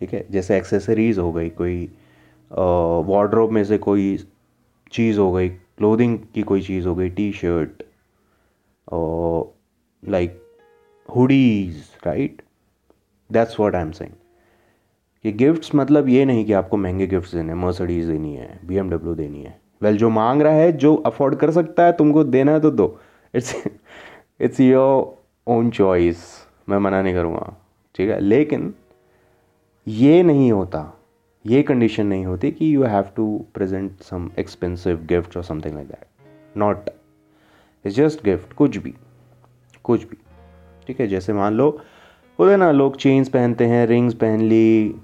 ठीक 0.00 0.12
है? 0.14 0.24
जैसे 0.30 0.56
एक्सेसरीज 0.56 1.18
हो 1.18 1.32
गई, 1.32 1.48
कोई 1.50 1.90
वार्ड्रोब 2.50 3.50
में 3.50 3.62
से 3.64 3.78
कोई 3.78 4.16
चीज़ 4.92 5.18
हो 5.18 5.30
गई 5.32 5.48
क्लोथिंग 5.48 6.18
की 6.34 6.42
कोई 6.42 6.62
चीज़ 6.62 6.86
हो 6.88 6.94
गई 6.94 7.08
T 7.10 7.30
shirt 7.32 7.82
like 10.02 10.42
hoodies 11.08 11.84
right 12.06 12.42
that's 13.34 13.60
what 13.60 13.74
I 13.74 13.82
am 13.82 13.90
saying 13.92 14.12
कि 15.24 15.32
गिफ्ट्स 15.32 15.74
मतलब 15.74 16.08
ये 16.08 16.24
नहीं 16.24 16.44
कि 16.44 16.52
आपको 16.52 16.76
महँगे 16.76 17.06
गिफ्ट्स 17.06 17.34
देने 17.34 17.54
मर्सडीज 17.54 18.06
देनी 18.06 18.34
है 18.34 18.58
बी 18.64 18.76
एमडब्ल्यू 18.76 19.14
देनी 19.14 19.42
है। 19.42 19.58
वेल 19.82 19.88
well, 19.88 20.00
जो 20.00 20.10
मांग 20.10 20.42
रहा 20.42 20.52
है 20.52 20.72
जो 20.72 20.94
अफोर्ड 20.96 21.34
कर 21.34 21.50
सकता 21.50 21.84
है 21.84 21.92
तुमको 21.92 22.24
देना 22.24 22.52
है 22.52 22.60
तो 22.60 22.70
दो। 22.70 22.98
It's 23.34 23.54
it's 24.40 24.60
your 24.60 25.24
own 25.46 25.70
choice 25.70 26.24
मैं 26.68 26.78
मना 26.78 27.02
नहीं 27.02 27.14
करूँगा। 27.14 27.52
ठीक 27.94 28.10
है? 28.10 28.20
लेकिन 28.20 28.74
ये 29.88 30.22
नहीं 30.22 30.50
होता 30.52 30.90
ये 31.46 31.62
कंडीशन 31.62 32.06
नहीं 32.06 32.26
होती 32.26 32.50
कि 32.50 32.74
you 32.74 32.84
have 32.84 33.08
to 33.16 33.44
present 33.54 34.00
some 34.00 34.30
expensive 34.38 35.00
gift 35.06 35.36
और 35.36 35.42
something 35.42 35.74
like 35.74 35.88
that 35.88 36.06
not 36.56 36.88
it's 37.84 37.96
just 37.96 38.24
gift 38.24 38.52
कुछ 38.52 38.76
भी। 38.76 38.94
कुछ 39.84 40.04
भी। 40.04 40.16
ठीक 40.86 41.00
है? 41.00 41.06
जैसे 41.06 41.32
मान 41.32 41.54
लो 41.54 41.80
बोले 42.38 42.56
ना, 42.56 42.70
लोग 42.72 42.96
चेन्स 42.96 43.28
पहनते 43.28 43.66
हैं 43.66 43.86
रिंग्स 43.86 44.14
पहन 44.14 44.40
ली 44.40 44.94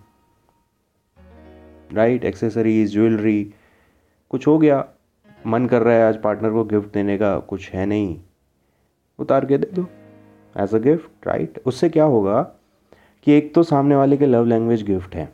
राइट 1.93 2.25
एक्सेसरीज 2.25 2.93
ज्वेलरी 2.93 3.43
कुछ 4.31 4.47
हो 4.47 4.57
गया। 4.59 4.85
मन 5.47 5.67
कर 5.67 5.83
रहा 5.83 5.95
है 5.95 6.03
आज 6.05 6.21
पार्टनर 6.23 6.51
को 6.53 6.65
गिफ्ट 6.65 6.93
देने 6.95 7.17
का, 7.19 7.39
कुछ 7.39 7.71
है 7.71 7.87
नहीं। 7.87 8.19
उतार 9.19 9.47
के 9.47 9.59
दे 9.59 9.71
दो। 9.75 9.87
एज 10.57 10.75
अ 10.75 10.79
गिफ्ट 10.79 11.27
राइट 11.27 11.63
उससे 11.67 11.89
क्या 11.89 12.05
होगा 12.07 12.43
कि 13.27 13.33
एक 13.33 13.55
तो 13.55 13.63
सामने 13.63 13.97
वाले 13.97 14.17
के 14.17 14.27
लव 14.27 14.47
लैंग्वेज 14.47 14.83
गिफ्ट 14.83 15.15
है, 15.15 15.33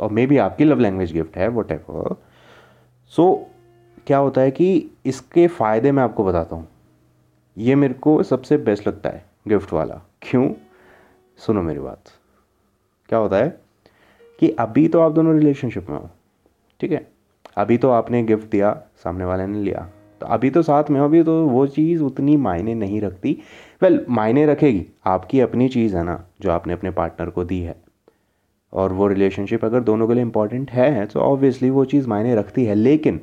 और 0.00 0.10
मे 0.10 0.26
बी 0.26 0.36
आपकी 0.38 0.64
लव 0.64 0.80
लैंग्वेज 0.80 1.12
गिफ्ट 1.12 1.36
है 1.36 1.48
वट 1.50 1.72
एवर 1.72 2.16
सो 3.12 3.32
क्या 4.06 4.18
होता 4.18 4.40
है 4.40 4.50
कि 4.50 4.90
इसके 5.06 5.46
फ़ायदे 5.48 5.92
मैं 5.92 6.02
आपको 6.02 6.24
बताता 6.24 6.56
हूँ। 6.56 6.68
ये 7.56 7.74
मेरे 7.74 7.94
को 7.94 8.22
सबसे 8.22 8.56
बेस्ट 8.58 8.88
लगता 8.88 9.10
है 9.10 9.24
गिफ्ट 9.48 9.72
वाला। 9.72 10.02
क्यों? 10.22 10.48
सुनो 11.38 11.62
मेरी 11.62 11.80
बात। 11.80 12.04
क्या 13.08 13.18
होता 13.18 13.36
है 13.36 13.48
कि 14.40 14.48
अभी 14.50 14.86
तो 14.88 15.00
आप 15.00 15.12
दोनों 15.12 15.34
रिलेशनशिप 15.34 15.90
में 15.90 15.96
हो, 15.96 16.08
ठीक 16.80 16.92
है? 16.92 17.06
अभी 17.56 17.78
तो 17.78 17.90
आपने 17.90 18.22
गिफ्ट 18.22 18.50
दिया, 18.50 18.72
सामने 18.96 19.24
वाले 19.24 19.46
ने 19.46 19.62
लिया। 19.62 19.88
तो 20.20 20.26
अभी 20.26 20.50
तो 20.50 20.62
साथ 20.62 20.90
में 20.90 21.00
हो, 21.00 21.06
अभी 21.06 21.22
तो 21.22 21.46
वो 21.46 21.66
चीज़ 21.66 22.02
उतनी 22.02 22.36
मायने 22.36 22.74
नहीं 22.74 23.00
रखती। 23.00 23.36
वेल 23.82 24.04
मायने 24.08 24.46
रखेगी, 24.46 24.86
आपकी 25.06 25.40
अपनी 25.40 25.68
चीज़ 25.68 25.96
है 25.96 26.04
ना, 26.04 26.24
जो 26.40 26.50
आपने 26.50 26.72
अपने 26.72 26.90
पार्टनर 26.90 27.30
को 27.30 27.44
दी 27.44 27.60
है। 27.60 27.76
और 28.72 28.92
वो 28.92 29.06
रिलेशनशिप 29.06 29.64
अगर 29.64 29.80
दोनों 29.80 30.08
के 30.08 30.14
लिए 30.14 30.22
इंपॉर्टेंट 30.22 30.70
है 30.70 31.06
तो 31.06 31.20
ऑब्वियसली 31.20 31.70
वो 31.70 31.84
चीज़ 31.84 32.08
मायने 32.08 32.34
रखती 32.34 32.64
है। 32.64 32.74
लेकिन 32.74 33.20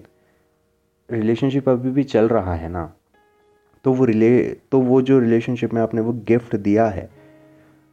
रिलेशनशिप 1.09 1.69
अभी 1.69 1.89
भी 1.89 2.03
चल 2.03 2.27
रहा 2.27 2.53
है 2.55 2.69
ना 2.69 2.91
तो 3.85 3.93
वो 3.93 4.05
रिले 4.05 4.43
तो 4.71 4.79
वो 4.79 5.01
जो 5.01 5.19
रिलेशनशिप 5.19 5.73
में 5.73 5.81
आपने 5.81 6.01
वो 6.01 6.13
गिफ्ट 6.27 6.55
दिया 6.55 6.87
है 6.87 7.20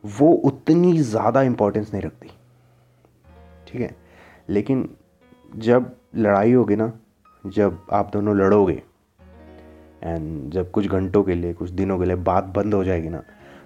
वो 0.04 0.32
उतनी 0.32 0.98
ज़्यादा 0.98 1.42
इम्पोर्टेंस 1.42 1.92
नहीं 1.92 2.02
रखती। 2.02 2.30
ठीक 3.66 3.80
है? 3.80 3.94
लेकिन 4.48 4.88
जब 5.56 5.92
लड़ाई 6.16 6.52
होगी 6.52 6.76
ना, 6.76 6.92
जब 7.46 7.86
आप 7.92 8.10
दोनों 8.12 8.36
लड़ोगे 8.36 8.82
एंड 10.02 10.50
जब 10.50 10.70
कुछ 10.70 10.86
घंटों 10.86 11.22
के 11.22 11.34
लिए, 11.34 11.52
कुछ 11.52 11.70
दिनों 11.70 11.98
के 11.98 12.04
लिए 12.04 12.16
बात 12.16 12.44
बंद 12.44 12.74
हो 12.74 12.84
जाएगी 12.84 13.08
ना 13.08 13.22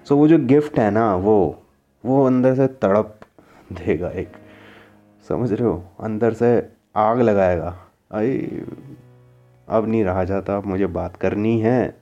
सो 0.07 0.17
वो 0.17 0.29
जो 0.29 0.39
गिफ्ट 0.39 0.79
है 0.79 0.91
ना, 0.91 1.15
वो 1.17 1.63
वो 2.05 2.25
अंदर 2.27 2.55
से 2.55 2.67
तड़प 2.67 3.21
देगा 3.73 4.09
एक। 4.09 4.33
समझ 5.29 5.53
रहे 5.53 5.69
हो? 5.69 5.85
अंदर 6.01 6.33
से 6.33 6.69
आग 6.97 7.21
लगाएगा। 7.21 7.77
अरे, 8.11 8.65
अब 9.69 9.89
नहीं 9.89 10.05
रहा 10.05 10.25
जाता, 10.25 10.57
अब 10.57 10.67
मुझे 10.67 10.87
बात 10.87 11.17
करनी 11.17 11.61
है। 11.61 12.02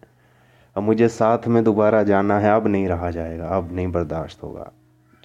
अब 0.77 0.83
मुझे 0.83 1.09
साथ 1.09 1.39
में 1.47 1.65
दोबारा 1.65 2.03
जाना 2.03 2.39
है, 2.39 2.51
अब 2.57 2.67
नहीं 2.67 2.89
रहा 2.89 3.11
जाएगा, 3.11 3.49
अब 3.49 3.73
नहीं 3.73 3.89
बर्दाश्त 3.89 4.43
होगा। 4.43 4.73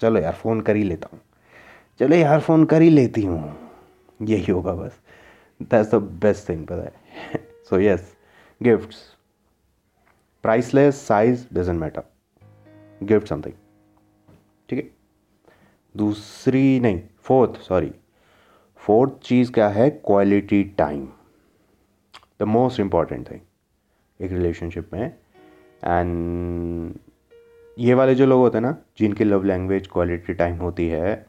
चलो 0.00 0.20
यार, 0.20 0.32
फ़ोन 0.32 0.60
कर 0.60 0.76
ही 0.76 0.82
लेता 0.82 1.08
हूँ। 1.12 1.20
चलो 2.00 2.16
यार, 2.16 2.40
फ़ोन 2.40 2.64
कर 2.64 2.82
ही 2.82 2.90
लेती 2.90 3.22
हूँ। 3.22 3.70
यही 4.22 4.52
होगा 4.52 4.72
बस। 4.72 5.00
दैट्स 5.62 5.90
द 5.90 5.94
बेस्ट 5.94 6.48
थिंग 6.48 6.66
पता 6.66 6.82
है। 6.82 6.92
So 7.70 7.78
yes 7.80 8.16
gifts 8.62 8.96
priceless 10.42 11.06
size 11.06 11.46
doesn't 11.52 11.80
matter 11.80 12.02
gift 13.02 13.28
something 13.28 13.54
ठीक 14.68 14.78
है? 14.78 14.90
दूसरी 15.96 16.80
नहीं 16.80 17.02
फोर्थ 17.20 17.60
सॉरी 17.60 17.92
फोर्थ 18.76 19.12
चीज़ 19.22 19.52
क्या 19.52 19.68
है? 19.68 19.90
Quality 19.90 20.64
time 20.64 21.08
the 22.40 22.42
most 22.42 22.80
important 22.80 23.30
thing 23.30 23.40
एक 24.20 24.32
रिलेशनशिप 24.32 24.90
में 24.92 25.16
एंड 25.86 26.94
ये 27.76 27.94
वाले 27.94 28.14
जो 28.14 28.26
लोग 28.26 28.40
होते 28.40 28.58
हैं 28.58 28.62
ना, 28.62 28.76
जिनकी 28.98 29.24
लव 29.24 29.44
लैंग्वेज 29.44 29.86
क्वालिटी 29.86 30.34
टाइम 30.34 30.56
होती 30.56 30.86
है, 30.88 31.26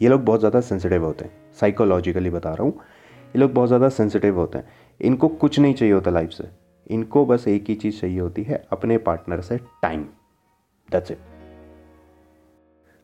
ये 0.00 0.08
लोग 0.08 0.24
बहुत 0.24 0.40
ज़्यादा 0.40 0.60
सेंसिटिव 0.60 1.04
होते 1.04 1.24
हैं। 1.24 1.32
साइकोलॉजिकली 1.60 2.30
बता 2.30 2.52
रहा 2.54 2.62
हूँ, 2.62 2.72
ये 2.72 3.38
लोग 3.38 3.52
बहुत 3.52 3.68
ज़्यादा 3.68 3.88
सेंसिटिव 3.90 4.38
होते 4.38 4.58
हैं। 4.58 4.68
इनको 5.00 5.28
कुछ 5.28 5.58
नहीं 5.58 5.74
चाहिए 5.74 5.94
होता 5.94 6.10
लाइफ 6.10 6.30
से। 6.30 6.48
इनको 6.90 7.24
बस 7.26 7.46
एक 7.48 7.68
ही 7.68 7.74
चीज़ 7.74 8.00
चाहिए 8.00 8.18
होती 8.20 8.42
है, 8.42 8.62
अपने 8.72 8.98
पार्टनर 8.98 9.40
से 9.40 9.58
टाइम 9.82 10.02
दैट्स 10.88 11.10
इट 11.10 11.18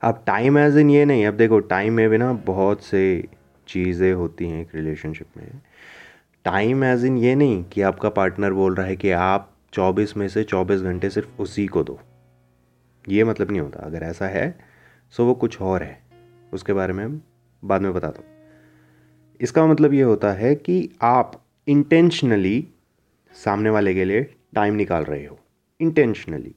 अब 0.02 0.22
टाइम 0.26 0.58
एज 0.58 0.76
इन 0.76 0.90
ये 0.90 1.04
नहीं, 1.04 1.26
अब 1.26 1.34
देखो 1.34 1.58
टाइम 1.60 1.94
में 1.94 2.08
भी 2.10 2.18
ना 2.18 2.32
बहुत 2.46 2.82
से 2.82 3.28
चीज़ें 3.68 4.12
होती 4.12 4.48
हैं 4.48 4.60
एक 4.60 4.74
रिलेशनशिप 4.74 5.36
में। 5.36 5.60
टाइम 6.44 6.84
एज 6.84 7.04
इन 7.04 7.18
ये 7.18 7.34
नहीं 7.34 7.62
कि 7.64 7.82
आपका 7.82 8.08
पार्टनर 8.10 8.52
बोल 8.52 8.74
रहा 8.74 8.86
है 8.86 8.96
कि 8.96 9.10
आप 9.10 9.51
चौबीस 9.72 10.16
में 10.16 10.28
से 10.28 10.44
चौबीस 10.44 10.80
घंटे 10.80 11.10
सिर्फ़ 11.10 11.42
उसी 11.42 11.66
को 11.66 11.84
दो। 11.84 12.00
ये 13.08 13.24
मतलब 13.24 13.50
नहीं 13.50 13.60
होता। 13.60 13.80
अगर 13.80 14.02
ऐसा 14.02 14.26
है 14.26 14.58
सो 15.10 15.24
वो 15.24 15.34
कुछ 15.34 15.60
और 15.60 15.82
है। 15.82 16.02
उसके 16.52 16.72
बारे 16.72 16.92
में 16.92 17.20
बाद 17.64 17.82
में 17.82 17.94
बताता 17.94 18.20
हूँ। 18.20 18.28
इसका 19.40 19.66
मतलब 19.66 19.94
ये 19.94 20.02
होता 20.02 20.32
है 20.32 20.54
कि 20.54 20.90
आप 21.02 21.44
इंटेंशनली 21.68 22.68
सामने 23.32 23.70
वाले 23.70 23.94
के 23.94 24.04
लिए 24.04 24.34
टाइम 24.54 24.74
निकाल 24.74 25.04
रहे 25.04 25.26
हो। 25.26 25.38
इंटेंशनली 25.80 26.54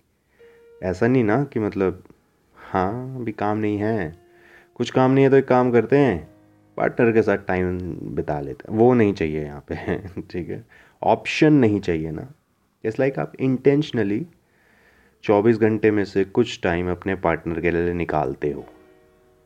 ऐसा 0.84 1.08
नहीं 1.08 1.24
ना 1.24 1.44
कि 1.44 1.60
मतलब 1.60 2.04
हाँ 2.56 3.16
अभी 3.16 3.32
काम 3.32 3.58
नहीं 3.58 3.78
है। 3.78 4.18
कुछ 4.76 4.92
काम 4.92 5.12
नहीं 5.12 5.24
है 5.24 5.30
तो 5.32 5.38
एक 5.38 5.48
काम 5.48 5.72
करते 5.72 5.98
हैं। 5.98 6.30
पार्टनर 6.78 7.12
के 7.12 7.22
साथ 7.22 7.38
टाइम 7.38 7.80
बिता 8.02 8.42
लेते 8.42 8.72
हैं। 8.72 8.78
वो 8.78 8.94
नहीं 8.94 9.14
चाहिए 9.14 9.44
यहाँ 9.46 9.66
पे। 9.72 9.98
ठीक 10.22 10.50
है? 10.50 10.66
ऑप्शन 11.04 11.54
नहीं 11.54 11.80
चाहिए 11.80 12.12
ना। 12.12 12.34
इट्स 12.86 13.00
लाइक 13.00 13.20
आप 13.20 13.34
इंटेंशनली 13.40 14.26
चौबीस 15.24 15.58
घंटे 15.58 15.92
में 15.92 16.04
से 16.06 16.24
कुछ 16.26 16.60
टाइम 16.64 16.92
अपने 16.92 17.16
पार्टनर 17.16 17.62
के 17.62 17.72
लिए 17.72 17.94
निकालते 17.94 18.52
हो। 18.52 18.66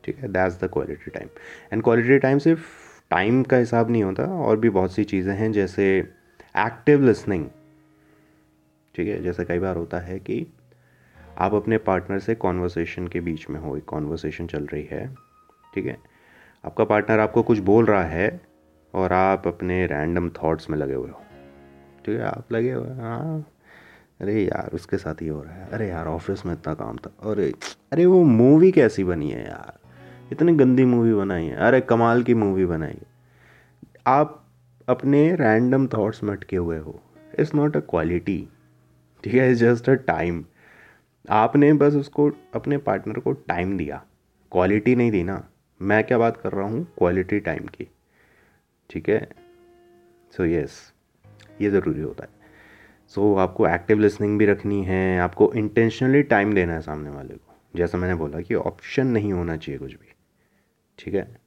ठीक 0.04 0.18
है? 0.18 0.28
That's 0.28 0.60
the 0.64 0.70
quality 0.72 1.10
time 1.10 1.28
and 1.72 1.82
quality 1.82 2.18
time 2.18 2.38
सिर्फ़ 2.38 2.62
टाइम 3.10 3.42
का 3.42 3.56
हिसाब 3.56 3.90
नहीं 3.90 4.02
होता, 4.02 4.24
और 4.24 4.56
भी 4.56 4.70
बहुत 4.70 4.92
सी 4.92 5.04
चीज़ें 5.04 5.34
हैं 5.34 5.50
जैसे 5.52 5.86
एक्टिव 6.58 7.02
लिसनिंग 7.02 7.46
ठीक 8.94 9.08
है? 9.08 9.22
जैसे 9.22 9.44
कई 9.44 9.58
बार 9.58 9.76
होता 9.76 9.98
है 9.98 10.18
कि 10.18 10.46
आप 11.38 11.54
अपने 11.54 11.78
पार्टनर 11.78 12.18
से 12.18 12.34
कॉन्वर्सेशन 12.34 13.08
के 13.08 13.20
बीच 13.20 13.48
में 13.50 13.60
हो, 13.60 13.76
एक 13.76 13.84
कॉन्वर्सेशन 13.84 14.46
चल 14.46 14.66
रही 14.66 14.84
है। 14.90 15.06
ठीक 15.74 15.86
है? 15.86 15.96
आपका 16.64 16.84
पार्टनर 16.84 17.20
आपको 17.20 17.42
कुछ 17.42 17.58
बोल 17.58 17.84
रहा 17.84 18.04
है, 18.04 18.40
और 18.94 19.12
आप 19.12 19.46
अपने 19.46 19.86
रैंडम 19.86 20.28
थॉट्स 20.30 20.70
में 20.70 20.78
लगे 20.78 20.94
हुए 20.94 21.10
हो। 21.10 21.22
है 22.16 22.22
आप 22.22 22.52
लगे 22.52 22.72
हुए 22.72 22.88
हाँ। 22.88 23.46
अरे 24.20 24.44
यार, 24.44 24.70
उसके 24.74 24.96
साथ 24.96 25.14
ही 25.22 25.28
हो 25.28 25.42
रहा 25.42 25.54
है। 25.54 25.70
अरे 25.70 25.88
यार 25.88 26.06
ऑफ़िस 26.06 26.46
में 26.46 26.52
इतना 26.52 26.74
काम 26.74 26.96
था। 26.96 27.30
अरे 27.30 27.54
अरे 27.92 28.06
वो 28.06 28.22
मूवी 28.24 28.72
कैसी 28.72 29.04
बनी 29.04 29.30
है 29.30 29.44
यार? 29.44 29.78
इतनी 30.32 30.54
गंदी 30.54 30.84
मूवी 30.84 31.14
बनाई 31.14 31.44
है। 31.44 31.56
अरे, 31.56 31.80
कमाल 31.80 32.22
की 32.22 32.34
मूवी 32.34 32.66
बनाई 32.66 32.92
है। 32.92 33.06
आप 34.06 34.46
अपने 34.88 35.34
रैंडम 35.34 35.86
थॉट्स 35.86 36.22
में 36.22 36.32
अटके 36.32 36.56
हुए 36.56 36.78
हो। 36.78 37.02
इट्स 37.38 37.54
नॉट 37.54 37.76
अ 37.76 37.80
क्वालिटी 37.80 38.48
ठीक 39.24 39.34
है? 39.34 39.50
इट्स 39.50 39.60
जस्ट 39.60 39.88
अ 39.88 39.94
टाइम 39.94 40.44
आपने 41.30 41.72
बस 41.72 41.94
उसको, 41.94 42.30
अपने 42.54 42.78
पार्टनर 42.78 43.18
को 43.18 43.32
टाइम 43.32 43.78
दिया। 43.78 44.04
क्वालिटी 44.52 44.94
नहीं 44.96 45.10
दी 45.10 45.22
ना। 45.22 45.48
मैं 45.82 46.04
क्या 46.04 46.18
बात 46.18 46.36
कर 46.36 46.52
रहा 46.52 46.66
हूँ? 46.66 46.84
क्वालिटी 46.98 47.40
टाइम 47.40 47.66
की। 47.66 47.90
ठीक 48.90 49.08
है? 49.08 49.28
सो 50.36 50.44
यस 50.44 50.92
ये 51.60 51.70
ज़रूरी 51.70 52.00
होता 52.00 52.24
है। 52.24 52.30
सो 53.08 53.32
so, 53.34 53.38
आपको 53.40 53.66
एक्टिव 53.68 53.98
लिसनिंग 53.98 54.38
भी 54.38 54.46
रखनी 54.46 54.82
है 54.84 55.18
आपको 55.18 55.52
इंटेंशनली 55.52 56.22
टाइम 56.22 56.54
देना 56.54 56.72
है 56.72 56.80
सामने 56.80 57.10
वाले 57.10 57.34
को। 57.34 57.54
जैसा 57.76 57.98
मैंने 57.98 58.14
बोला 58.14 58.40
कि 58.40 58.54
ऑप्शन 58.54 59.06
नहीं 59.06 59.32
होना 59.32 59.56
चाहिए 59.56 59.78
कुछ 59.78 59.92
भी 59.92 60.14
ठीक 60.98 61.14
है? 61.14 61.40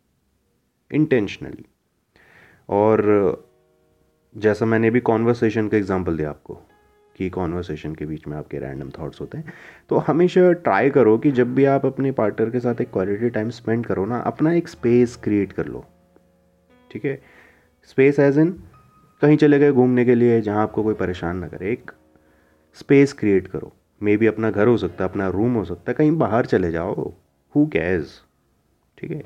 इंटेंशनली 0.92 1.66
और 2.70 3.50
जैसा 4.36 4.66
मैंने 4.66 4.90
भी 4.90 5.00
कॉन्वर्सेशन 5.00 5.68
का 5.68 5.78
एग्जांपल 5.78 6.18
दिया 6.18 6.30
आपको 6.30 6.54
कि 7.16 7.30
कॉन्वर्सेशन 7.30 7.96
के 7.96 8.06
बीच 8.06 8.28
में 8.28 8.38
आपके 8.38 8.60
रैंडम 8.60 8.90
थॉट्स 8.90 9.22
होते 9.22 9.38
हैं 9.38 9.54
तो 9.90 9.98
हमेशा 9.98 10.52
ट्राई 10.52 10.90
करो 10.90 11.18
कि 11.18 11.32
जब 11.32 11.54
भी 11.56 11.66
आप 11.66 11.86
अपने 11.86 12.12
पार्टनर 12.12 12.50
के 12.50 12.60
साथ 12.60 12.82
एक 12.82 12.92
क्वालिटी 12.92 13.30
टाइम 13.30 13.50
स्पेंड 13.50 13.86
करो 13.86 14.06
ना 14.06 14.20
अपना 14.22 14.54
एक 14.54 14.68
स्पेस 14.68 15.16
क्रिएट 15.16 15.52
कर 15.52 15.68
लो 15.68 15.86
ठीक 16.92 17.06
है? 17.06 17.22
स्पेस 17.84 18.20
एज 18.20 18.38
इन 18.38 18.52
कहीं 19.24 19.38
चले 19.38 19.60
गए 19.60 19.72
घूमने 19.72 20.06
के 20.06 20.16
लिए, 20.16 20.42
जहाँ 20.42 20.64
आपको 20.64 20.84
कोई 20.84 20.94
परेशान 20.94 21.38
ना 21.38 21.48
करे, 21.48 21.72
एक 21.72 21.92
स्पेस 22.74 23.14
क्रिएट 23.14 23.48
करो। 23.48 23.72
मे 24.02 24.18
बी 24.18 24.28
अपना 24.28 24.50
घर 24.52 24.68
हो 24.68 24.78
सकता 24.78 25.04
है 25.04 25.10
अपना 25.10 25.28
रूम 25.28 25.54
हो 25.54 25.64
सकता 25.66 25.92
है 25.92 25.94
कहीं 25.94 26.12
बाहर 26.18 26.46
चले 26.46 26.72
जाओ। 26.72 27.14
हु 27.56 27.66
कैज़ 27.66 28.08
ठीक 28.98 29.12
है? 29.12 29.24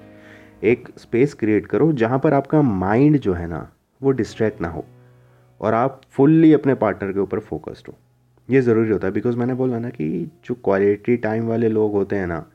एक 0.63 0.89
स्पेस 0.97 1.33
क्रिएट 1.33 1.65
करो, 1.67 1.91
जहाँ 1.91 2.19
पर 2.19 2.33
आपका 2.33 2.61
माइंड 2.61 3.17
जो 3.17 3.33
है 3.33 3.47
ना, 3.47 3.71
वो 4.01 4.11
डिस्ट्रैक्ट 4.11 4.61
ना 4.61 4.67
हो 4.67 4.85
और 5.61 5.73
आप 5.73 6.01
फुल्ली 6.11 6.53
अपने 6.53 6.73
पार्टनर 6.75 7.11
के 7.11 7.19
ऊपर 7.19 7.39
फोकस्ड 7.39 7.87
हो। 7.87 7.97
ये 8.49 8.61
ज़रूरी 8.61 8.89
होता 8.89 9.07
है 9.07 9.13
बिकॉज़ 9.13 9.37
मैंने 9.37 9.53
बोला 9.53 9.79
ना 9.79 9.89
कि 9.89 10.31
जो 10.45 10.55
क्वालिटी 10.55 11.17
टाइम 11.17 11.47
वाले 11.47 11.69
लोग 11.69 11.91
होते 11.91 12.15
हैं 12.15 12.27
ना, 12.27 12.45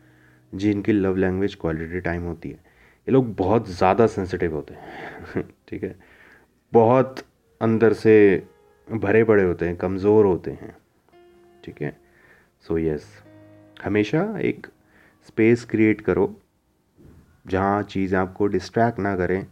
जिनकी 0.55 0.93
लव 0.93 1.17
लैंग्वेज 1.17 1.55
क्वालिटी 1.55 2.01
टाइम 2.01 2.23
होती 2.23 2.49
है, 2.49 2.55
ये 2.55 3.13
लोग 3.13 3.35
बहुत 3.37 3.69
ज़्यादा 3.69 4.07
सेंसिटिव 4.07 4.55
होते 4.55 4.75
हैं। 4.75 5.43
ठीक 5.69 5.83
है? 5.83 5.95
बहुत 6.73 7.15
अंदर 7.63 7.93
से 7.93 8.47
भरे 8.93 9.25
पड़े 9.25 9.43
होते 9.43 9.67
हैं, 9.67 9.77
कमज़ोर 9.77 10.27
होते 10.27 10.51
हैं। 10.51 10.77
ठीक 11.65 11.83
है? 11.83 12.01
सो 12.61 12.79
यस 12.79 13.23
हमेशा 13.85 14.39
एक 14.39 14.67
स्पेस 15.27 15.65
क्रिएट 15.65 16.01
करो, 16.01 16.41
जहाँ 17.47 17.83
चीज़ 17.83 18.17
आपको 18.17 18.47
डिस्ट्रैक्ट 18.47 18.99
ना 18.99 19.17
करें। 19.17 19.47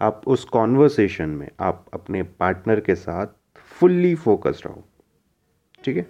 आप 0.00 0.22
उस 0.26 0.44
कॉन्वर्सेशन 0.44 1.28
में, 1.28 1.48
आप 1.60 1.86
अपने 1.94 2.22
पार्टनर 2.22 2.80
के 2.80 2.94
साथ 2.94 3.26
फुल्ली 3.56 4.14
फोकस्ड 4.14 4.66
रहो। 4.66 4.84
ठीक 5.84 5.96
है? 5.96 6.06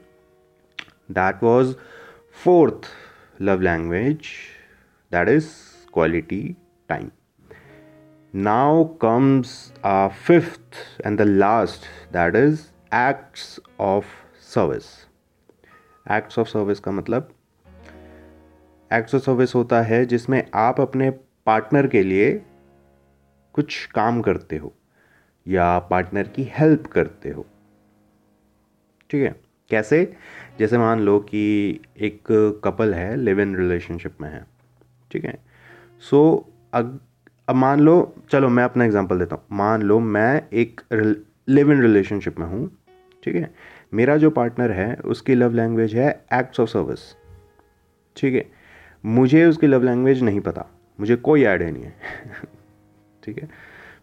That 1.11 1.43
was 1.43 1.75
fourth 2.45 2.87
love 3.43 3.61
language 3.61 4.27
that 5.13 5.29
is 5.29 5.49
quality 5.95 6.57
time 6.89 7.11
now 8.37 8.85
comes 8.85 9.73
a 9.85 10.09
fifth 10.09 10.75
and 11.07 11.19
the 11.19 11.23
last 11.23 12.13
that 12.13 12.37
is 12.37 12.61
acts 12.95 13.61
of 13.81 14.07
service 14.41 14.85
acts 16.13 16.39
of 16.39 16.49
service 16.49 16.81
का 16.81 16.93
मतलब 16.93 17.35
एक्ट्स 18.93 19.15
ऑफ़ 19.15 19.23
सर्विस 19.23 19.55
होता 19.55 19.83
है 19.83 20.07
जिसमें 20.07 20.51
आप 20.55 20.81
अपने 20.81 21.11
पार्टनर 21.47 21.87
के 21.87 22.03
लिए 22.03 22.43
कुछ 23.53 23.87
काम 23.87 24.21
करते 24.21 24.57
हो, 24.57 24.75
या 25.49 25.79
पार्टनर 25.79 26.29
की 26.29 26.43
हेल्प 26.45 26.87
करते 26.87 27.31
हो। 27.31 27.47
ठीक 29.11 29.23
है? 29.23 29.41
कैसे? 29.71 30.17
जैसे 30.59 30.79
मान 30.79 31.01
लो 31.01 31.21
कि 31.21 31.81
एक 31.99 32.23
कपल 32.65 32.95
है 32.95 33.17
लिव 33.17 33.41
इन 33.41 33.57
रिलेशनशिप 33.57 34.21
में 34.21 34.31
है। 34.31 34.47
ठीक 35.13 35.25
है? 35.25 35.39
सो 36.01 36.51
अब 36.75 37.01
अब 37.49 37.55
मान 37.55 37.81
लो, 37.81 38.15
चलो 38.31 38.49
मैं 38.49 38.65
अपना 38.65 38.85
एग्जांपल 38.85 39.19
देता 39.19 39.37
हूँ। 39.37 39.45
मान 39.53 39.83
लो 39.83 39.99
मैं 40.01 40.49
एक 40.53 40.81
लिव 41.49 41.73
इन 41.73 41.83
रिलेशनशिप 41.83 42.39
में 42.39 42.47
हूँ, 42.47 42.71
ठीक 43.23 43.37
है? 43.37 43.51
मेरा 43.95 44.17
जो 44.17 44.31
पार्टनर 44.31 44.71
है, 44.71 44.95
उसकी 44.97 45.35
लव 45.35 45.55
लैंग्वेज 45.55 45.95
है 45.95 46.09
एक्ट्स 46.35 46.61
ऑफ़ 46.61 46.69
सर्विस 46.69 47.01
ठीक 48.17 48.35
है? 48.35 48.45
मुझे 49.05 49.45
उसकी 49.47 49.67
लव 49.67 49.83
लैंग्वेज 49.83 50.23
नहीं 50.23 50.41
पता। 50.41 50.65
मुझे 51.01 51.17
कोई 51.17 51.45
आइडिया 51.45 51.71
नहीं 51.71 51.83
है, 51.83 51.95
ठीक 53.23 53.39
है? 53.39 53.49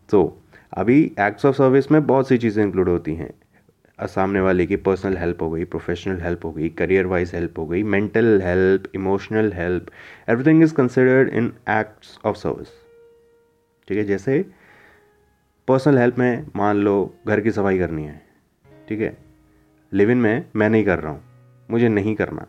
तो 0.10 0.42
अभी 0.74 1.02
एक्ट्स 1.20 1.46
ऑफ़ 1.46 1.56
सर्विस 1.56 1.92
में 1.92 2.06
बहुत 2.08 2.30
सी 2.30 2.38
चीज़ें 2.38 2.64
इंक्लूड 2.64 2.90
होती 2.90 3.16
हैं। 3.16 3.34
सामने 4.00 4.40
वाले 4.40 4.66
की 4.66 4.76
पर्सनल 4.76 5.18
हेल्प 5.18 5.42
हो 5.42 5.50
गई 5.52 5.64
प्रोफेशनल 5.64 6.22
हेल्प 6.22 6.46
हो 6.46 6.52
गई 6.52 6.70
करियर 6.70 7.06
वाइज 7.06 7.32
हेल्प 7.36 7.60
हो 7.60 7.66
गई 7.66 7.84
mental 7.84 8.42
help 8.42 8.92
emotional 8.96 9.52
help 9.54 9.92
everything 10.30 10.64
is 10.64 10.74
considered 10.74 11.30
in 11.30 11.54
acts 11.70 12.20
of 12.26 12.38
service 12.38 12.83
ठीक 13.88 13.98
है, 13.98 14.04
जैसे 14.04 14.46
पर्सनल 15.68 15.98
हेल्प 15.98 16.18
में 16.20 16.46
मान 16.56 16.78
लो 16.78 17.14
घर 17.28 17.40
की 17.42 17.52
सफ़ाई 17.52 17.78
करनी 17.80 18.04
है, 18.06 18.22
ठीक 18.88 19.02
है 19.02 19.18
लिव 19.92 20.12
इन 20.12 20.18
में 20.18 20.46
मैं 20.56 20.70
नहीं 20.70 20.84
कर 20.86 21.00
रहा 21.00 21.12
हूँ, 21.12 21.22
मुझे 21.70 21.90
नहीं 21.90 22.16
करना। 22.16 22.48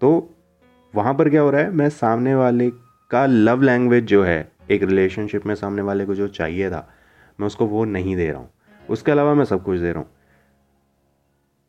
तो 0.00 0.10
वहाँ 0.94 1.14
पर 1.14 1.28
क्या 1.30 1.42
हो 1.42 1.50
रहा 1.50 1.60
है, 1.60 1.70
मैं 1.70 1.88
सामने 1.90 2.34
वाले 2.34 2.70
का 3.10 3.24
लव 3.26 3.62
लैंग्वेज 3.62 4.04
जो 4.04 4.22
है, 4.24 4.52
एक 4.70 4.82
रिलेशनशिप 4.82 5.46
में 5.46 5.54
सामने 5.54 5.82
वाले 5.82 6.06
को 6.06 6.14
जो 6.14 6.28
चाहिए 6.28 6.70
था, 6.70 6.88
मैं 7.38 7.46
उसको 7.46 7.66
वो 7.66 7.84
नहीं 7.84 8.16
दे 8.16 8.30
रहा 8.30 8.38
हूँ। 8.38 8.50
उसके 8.80 9.12
अलावा 9.12 9.34
मैं 9.34 9.44
सब 9.44 9.62
कुछ 9.62 9.78
दे 9.78 9.92
रहा 9.92 10.00
हूँ। 10.00 10.10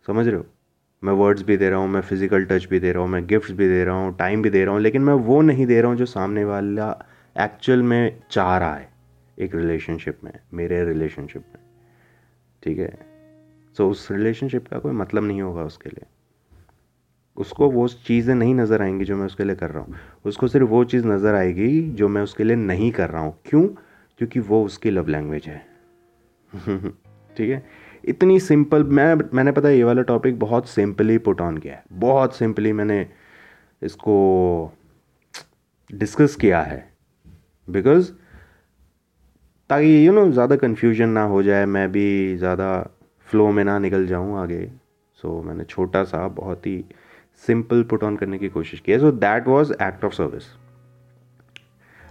समझ 0.05 0.27
रहे 0.27 0.37
हो? 0.37 0.45
मैं 1.03 1.13
वर्ड्स 1.13 1.43
भी 1.43 1.57
दे 1.57 1.69
रहा 1.69 1.79
हूँ, 1.79 1.87
मैं 1.89 2.01
फ़िज़िकल 2.01 2.45
टच 2.45 2.65
भी 2.65 2.79
दे 2.79 2.91
रहा 2.91 3.03
हूँ, 3.03 3.09
मैं 3.09 3.25
गिफ्ट्स 3.27 3.51
भी 3.51 3.67
दे 3.67 3.83
रहा 3.83 3.95
हूँ 3.95 4.15
टाइम 4.17 4.41
भी 4.41 4.49
दे 4.49 4.63
रहा 4.65 4.73
हूँ, 4.73 4.81
लेकिन 4.81 5.01
मैं 5.01 5.13
वो 5.13 5.41
नहीं 5.41 5.65
दे 5.65 5.79
रहा 5.81 5.89
हूँ 5.89 5.97
जो 5.97 6.05
सामने 6.05 6.45
वाला 6.45 6.91
एक्चुअल 7.39 7.83
में 7.83 8.19
रहा 8.37 8.75
है 8.75 8.89
एक 9.39 9.55
रिलेशनशिप 9.55 10.19
में 10.23 10.31
मेरे 10.53 10.85
रिलेशनशिप 10.85 11.43
में। 11.55 11.63
ठीक 12.63 12.79
है? 12.79 12.99
सो 13.77 13.83
so, 13.83 13.91
उस 13.91 14.11
रिलेशनशिप 14.11 14.67
का 14.67 14.79
कोई 14.79 14.91
मतलब 14.91 15.23
नहीं 15.23 15.41
होगा 15.41 15.63
उसके 15.63 15.89
लिए। 15.89 16.05
उसको 17.37 17.69
वो 17.69 17.87
चीज़ें 17.87 18.35
नहीं 18.35 18.55
नज़र 18.55 18.81
आएँगी 18.81 19.05
जो 19.05 19.17
मैं 19.17 19.25
उसके 19.25 19.43
लिए 19.43 19.55
कर 19.55 19.69
रहा 19.69 19.83
हूँ। 19.83 19.95
उसको 20.25 20.47
सिर्फ़ 20.47 20.67
वो 20.67 20.83
चीज़ 20.83 21.07
नज़र 21.07 21.35
आएगी 21.35 21.81
जो 21.81 22.07
मैं 22.07 22.21
उसके 22.21 22.43
लिए 22.43 22.55
नहीं 22.55 22.91
कर 22.91 23.09
रहा 23.09 23.21
हूँ। 23.21 23.39
क्यों? 23.45 23.67
क्योंकि 24.17 24.39
वो 24.39 24.65
उसकी 24.65 24.89
लव 24.89 25.07
लैंग्वेज 25.07 25.45
है। 25.45 25.67
ठीक 27.37 27.49
है? 27.49 27.65
इतनी 28.05 28.39
सिंपल 28.39 28.83
मैं 28.83 29.15
मैंने 29.33 29.51
पता 29.51 29.67
है 29.67 29.77
ये 29.77 29.83
वाला 29.83 30.01
टॉपिक 30.01 30.39
बहुत 30.39 30.69
सिंपली 30.69 31.17
पुट 31.17 31.41
ऑन 31.41 31.57
किया 31.57 31.73
है। 31.73 31.83
बहुत 31.93 32.35
सिंपली 32.35 32.73
मैंने 32.73 33.09
इसको 33.83 34.73
डिस्कस 35.91 36.35
किया 36.35 36.61
है। 36.61 36.96
बिकॉज़ 37.67 38.11
ताकि 39.69 40.07
यू 40.07 40.13
नो 40.13 40.29
ज़्यादा 40.31 40.55
कन्फ्यूज़न 40.55 41.09
ना 41.09 41.23
हो 41.23 41.41
जाए 41.43 41.65
मैं 41.67 41.91
भी 41.91 42.35
ज़्यादा 42.37 42.69
फ्लो 43.27 43.49
में 43.51 43.63
ना 43.63 43.77
निकल 43.79 44.05
जाऊँ 44.07 44.37
आगे। 44.39 44.65
सो 45.23 45.39
so, 45.39 45.45
मैंने 45.45 45.63
छोटा 45.63 46.03
सा 46.03 46.27
बहुत 46.27 46.67
ही 46.67 46.83
सिंपल 47.43 47.83
पुट 47.83 48.03
ऑन 48.03 48.17
करने 48.17 48.37
की 48.37 48.49
कोशिश 48.49 48.79
की 48.79 48.91
है। 48.91 48.99
So 48.99 49.11
that 49.11 49.47
was 49.47 49.73
act 49.73 50.05
of 50.05 50.13
service 50.13 50.43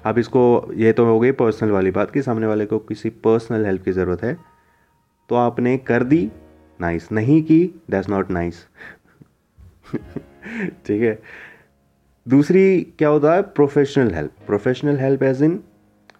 अब 0.05 0.19
इसको 0.19 0.73
ये 0.77 0.93
तो 0.93 1.05
हो 1.05 1.19
गई 1.21 1.33
पर्सनल 1.33 1.71
वाली 1.71 1.91
बात 1.91 2.11
कि 2.11 2.23
सामने 2.23 2.47
वाले 2.47 2.67
को 2.67 2.79
किसी 2.79 3.11
पर्सनल 3.11 3.65
हेल्प 3.67 3.85
की 3.85 3.93
ज़रूरत 3.93 4.23
है। 4.23 4.37
तो 5.31 5.35
आपने 5.35 5.77
कर 5.79 6.03
दी 6.05 6.31
नाइस 6.81 7.03
nice. 7.03 7.13
नहीं 7.13 7.43
की 7.43 7.65
दैट्स 7.91 8.09
नॉट 8.09 8.31
नाइस 8.31 8.67
ठीक 10.87 11.03
है? 11.03 11.19
दूसरी 12.27 12.81
क्या 12.99 13.09
होता 13.09 13.35
है? 13.35 13.43
Professional 13.43 14.11
help 14.15 14.31
professional 14.47 14.97
help 14.99 15.23
as 15.23 15.43
in 15.43 15.61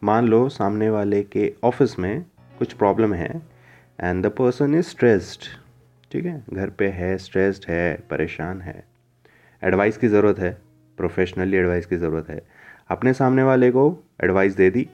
मान 0.05 0.27
लो 0.29 0.49
सामने 0.49 0.91
वाले 0.91 1.23
के 1.23 1.53
ऑफ़िस 1.65 1.99
में 1.99 2.25
कुछ 2.59 2.73
प्रॉब्लम 2.73 3.15
है 3.15 3.31
and 4.01 4.23
the 4.27 4.31
person 4.31 4.75
is 4.75 4.87
stressed 4.87 5.47
ठीक 6.13 6.25
है? 6.25 6.45
घर 6.53 6.71
पे 6.71 6.89
है 6.89 7.17
स्ट्रेस्ड 7.19 7.65
है, 7.69 7.97
परेशान 8.11 8.61
है. 8.61 8.85
एडवाइस 9.63 9.97
की 9.97 10.09
ज़रूरत 10.09 10.39
है. 10.39 10.53
प्रोफेशनली 10.99 11.57
एडवाइस 11.57 11.87
की 11.87 11.97
ज़रूरत 11.97 12.29
है. 12.29 12.41
अपने 12.91 13.13
सामने 13.13 13.43
वाले 13.43 13.71
को 13.71 13.89
एडवाइस 14.25 14.57
दे 14.57 14.71
दी 14.71 14.89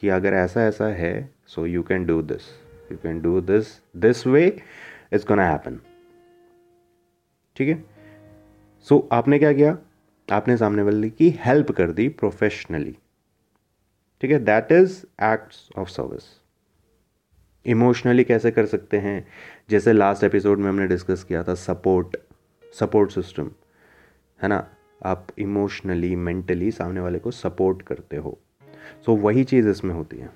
कि 0.00 0.08
अगर 0.08 0.34
ऐसा 0.34 0.64
ऐसा 0.64 0.88
है 0.94 1.12
so 1.46 1.66
you 1.66 1.82
can 1.82 2.06
do 2.06 2.20
this 2.22 2.48
you 2.92 2.98
can 3.02 3.20
do 3.20 3.40
this 3.40 3.76
this 3.96 4.26
way 4.26 4.46
it's 5.12 5.26
gonna 5.28 5.48
happen 5.48 5.78
ठीक 7.56 7.68
है? 7.68 7.82
सो 8.88 9.08
आपने 9.12 9.38
क्या 9.38 9.52
किया? 9.52 9.76
आपने 10.32 10.56
सामने 10.56 10.82
वाले 10.82 11.10
की 11.10 11.30
हेल्प 11.30 11.72
कर 11.72 11.90
दी 11.90 12.08
प्रोफेशनली 12.08 12.96
ठीक 14.20 14.30
है? 14.30 14.38
That 14.38 14.72
is 14.72 15.04
acts 15.22 15.68
of 15.78 15.88
service 15.88 16.40
emotionally 17.66 18.24
कैसे 18.24 18.50
कर 18.50 18.66
सकते 18.66 18.98
हैं? 18.98 19.26
जैसे 19.70 19.92
लास्ट 19.92 20.24
एपिसोड 20.24 20.58
में 20.58 20.68
हमने 20.68 20.86
डिस्कस 20.86 21.24
किया 21.24 21.44
था 21.44 21.54
सपोर्ट 21.54 22.16
सपोर्ट 22.74 23.10
सिस्टम 23.10 23.50
है 24.42 24.48
ना? 24.48 24.70
आप 25.04 25.26
इमोशनली 25.38 26.16
मेंटली 26.16 26.70
सामने 26.70 27.00
वाले 27.00 27.18
को 27.18 27.30
सपोर्ट 27.30 27.82
करते 27.82 28.16
हो। 28.16 28.38
सो 29.06 29.12
so, 29.12 29.22
वही 29.22 29.44
चीज़ 29.44 29.68
इसमें 29.68 29.94
होती 29.94 30.16
है 30.16 30.30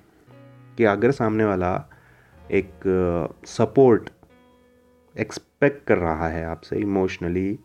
कि 0.77 0.83
अगर 0.83 1.11
सामने 1.11 1.45
वाला 1.45 1.89
एक 2.51 2.71
सपोर्ट 3.45 4.09
एक्सपेक्ट 5.19 5.85
कर 5.87 5.97
रहा 5.97 6.27
है 6.29 6.45
आपसे 6.45 6.75
इमोशनली 6.75 7.59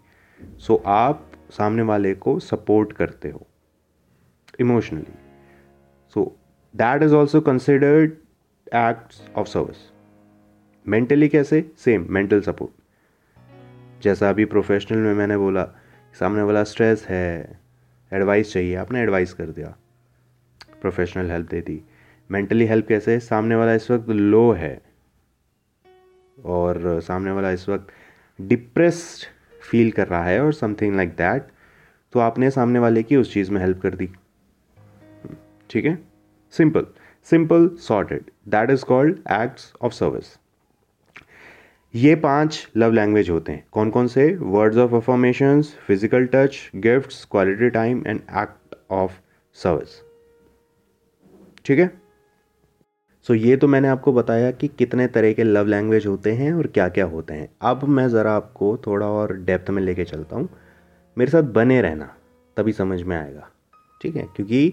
सो 0.58 0.74
so 0.74 0.82
आप 0.86 1.29
सामने 1.50 1.82
वाले 1.82 2.14
को 2.14 2.38
सपोर्ट 2.38 2.92
करते 2.92 3.30
हो 3.30 3.46
emotionally 4.60 5.14
so 6.14 6.24
that 6.76 7.02
is 7.02 7.14
also 7.14 7.40
considered 7.40 8.12
acts 8.74 9.22
of 9.36 9.48
service 9.48 9.90
mentally 10.86 11.28
कैसे? 11.28 11.70
सेम 11.78 12.06
मेंटल 12.10 12.40
सपोर्ट 12.40 14.02
जैसा 14.02 14.28
अभी 14.30 14.44
प्रोफेशनल 14.44 14.98
में 14.98 15.14
मैंने 15.14 15.36
बोला 15.36 15.64
सामने 16.14 16.42
वाला 16.42 16.64
स्ट्रेस 16.64 17.06
है 17.08 17.58
एडवाइस 18.12 18.52
चाहिए, 18.52 18.74
आपने 18.74 19.00
एडवाइस 19.00 19.32
कर 19.32 19.46
दिया। 19.46 19.76
प्रोफेशनल 20.80 21.30
हेल्प 21.30 21.48
दे 21.48 21.60
दी। 21.60 21.82
मेंटली 22.30 22.66
हेल्प 22.66 22.86
कैसे? 22.86 23.18
सामने 23.20 23.56
वाला 23.56 23.74
इस 23.74 23.90
वक्त 23.90 24.08
लो 24.08 24.50
है 24.52 24.80
और 26.44 27.00
सामने 27.00 27.30
वाला 27.30 27.50
इस 27.50 27.68
वक्त 27.68 27.88
डिप्रेस्ड 28.40 29.26
फील 29.62 29.90
कर 29.90 30.09
रहा 30.09 30.25
है 30.25 30.40
और 30.40 30.53
समथिंग 30.53 30.96
लाइक 30.96 31.11
दैट 31.11 31.46
तो 32.12 32.20
आपने 32.20 32.51
सामने 32.51 32.79
वाले 32.79 33.03
की 33.03 33.16
उस 33.16 33.33
चीज़ 33.33 33.51
में 33.51 33.61
हेल्प 33.61 33.81
कर 33.81 33.94
दी। 33.94 34.09
ठीक 35.70 35.85
है? 35.85 35.99
Simple 36.55 36.87
simple 37.29 37.68
sorted 37.79 38.31
that 38.49 38.70
is 38.70 38.85
called 38.85 39.18
acts 39.33 39.73
of 39.83 39.92
service 39.92 40.37
ये 41.94 42.14
पाँच 42.16 42.66
लव 42.77 42.92
लैंग्वेज 42.92 43.31
होते 43.31 43.53
हैं। 43.53 43.64
कौन 43.73 43.90
कौन 43.90 44.07
से? 44.07 44.29
Words 44.35 44.77
of 44.79 44.94
affirmation 44.94 45.62
physical 45.87 46.27
touch 46.27 46.70
gifts 46.77 47.25
quality 47.31 47.70
time 47.70 48.03
and 48.07 48.20
act 48.20 48.77
of 48.90 49.18
service 49.57 50.01
ठीक 51.64 51.79
है? 51.79 51.99
सो 53.26 53.35
ये 53.35 53.56
तो 53.56 53.68
मैंने 53.68 53.88
आपको 53.88 54.12
बताया 54.12 54.50
कि 54.50 54.68
कितने 54.68 55.06
तरह 55.06 55.33
के 55.33 55.44
लव 55.44 55.66
लैंग्वेज 55.66 56.06
होते 56.06 56.33
हैं 56.33 56.52
और 56.52 56.66
क्या 56.66 56.88
क्या 56.88 57.04
होते 57.04 57.35
हैं। 57.35 57.48
अब 57.62 57.85
मैं 57.85 58.09
ज़रा 58.09 58.33
आपको 58.33 58.76
थोड़ा 58.87 59.06
और 59.06 59.33
डेप्थ 59.37 59.70
में 59.70 59.83
लेके 59.83 60.04
चलता 60.04 60.37
हूँ। 60.37 60.48
मेरे 61.18 61.30
साथ 61.30 61.42
बने 61.42 61.80
रहना, 61.83 62.14
तभी 62.56 62.72
समझ 62.72 63.02
में 63.02 63.16
आएगा। 63.16 63.48
ठीक 64.02 64.16
है? 64.16 64.26
क्योंकि 64.37 64.72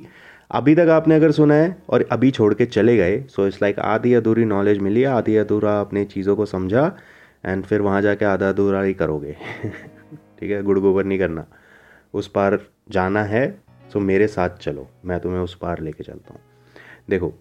अभी 0.52 0.76
तक 0.76 0.88
आपने 0.90 1.16
अगर 1.16 1.32
सुना 1.32 1.54
है 1.54 1.78
और 1.90 2.08
अभी 2.12 2.32
छोड़ 2.32 2.54
के 2.54 2.66
चले 2.66 2.96
गए 2.98 3.20
सो 3.30 3.48
इट्स 3.48 3.62
लाइक 3.62 3.80
आधी 3.80 4.14
अधूरी 4.14 4.46
नॉलेज 4.46 4.78
मिली, 4.78 5.04
आधी 5.04 5.36
अधूरा 5.36 5.80
अपने 5.82 6.06
चीज़ों 6.06 6.36
को 6.36 6.46
समझा 6.46 6.96
एंड 7.46 7.64
फिर 7.64 7.82
वहाँ 7.82 8.02
जाके 8.02 8.26
आधा 8.26 8.50
अधूरा 8.50 8.82
ही 8.82 8.94
करोगे। 8.94 9.32
ठीक 10.40 10.52
है? 10.52 10.62
गुड़ 10.64 10.80
गोबर 10.80 11.04
नहीं 11.04 11.20
करना। 11.20 11.46
उस 12.14 12.28
पार 12.28 12.60
जाना 12.90 13.24
है 13.24 13.50
सो 13.94 14.00
मेरे 14.00 14.28
साथ 14.28 14.50
चलो। 14.50 14.88
मैं 15.06 15.20
तुम्हें 15.20 15.40
उस 15.40 15.56
पार 15.56 15.80
लेके 15.80 16.04
चलता 16.04 16.34
हूँ। 16.34 16.42
देखो 17.10 17.34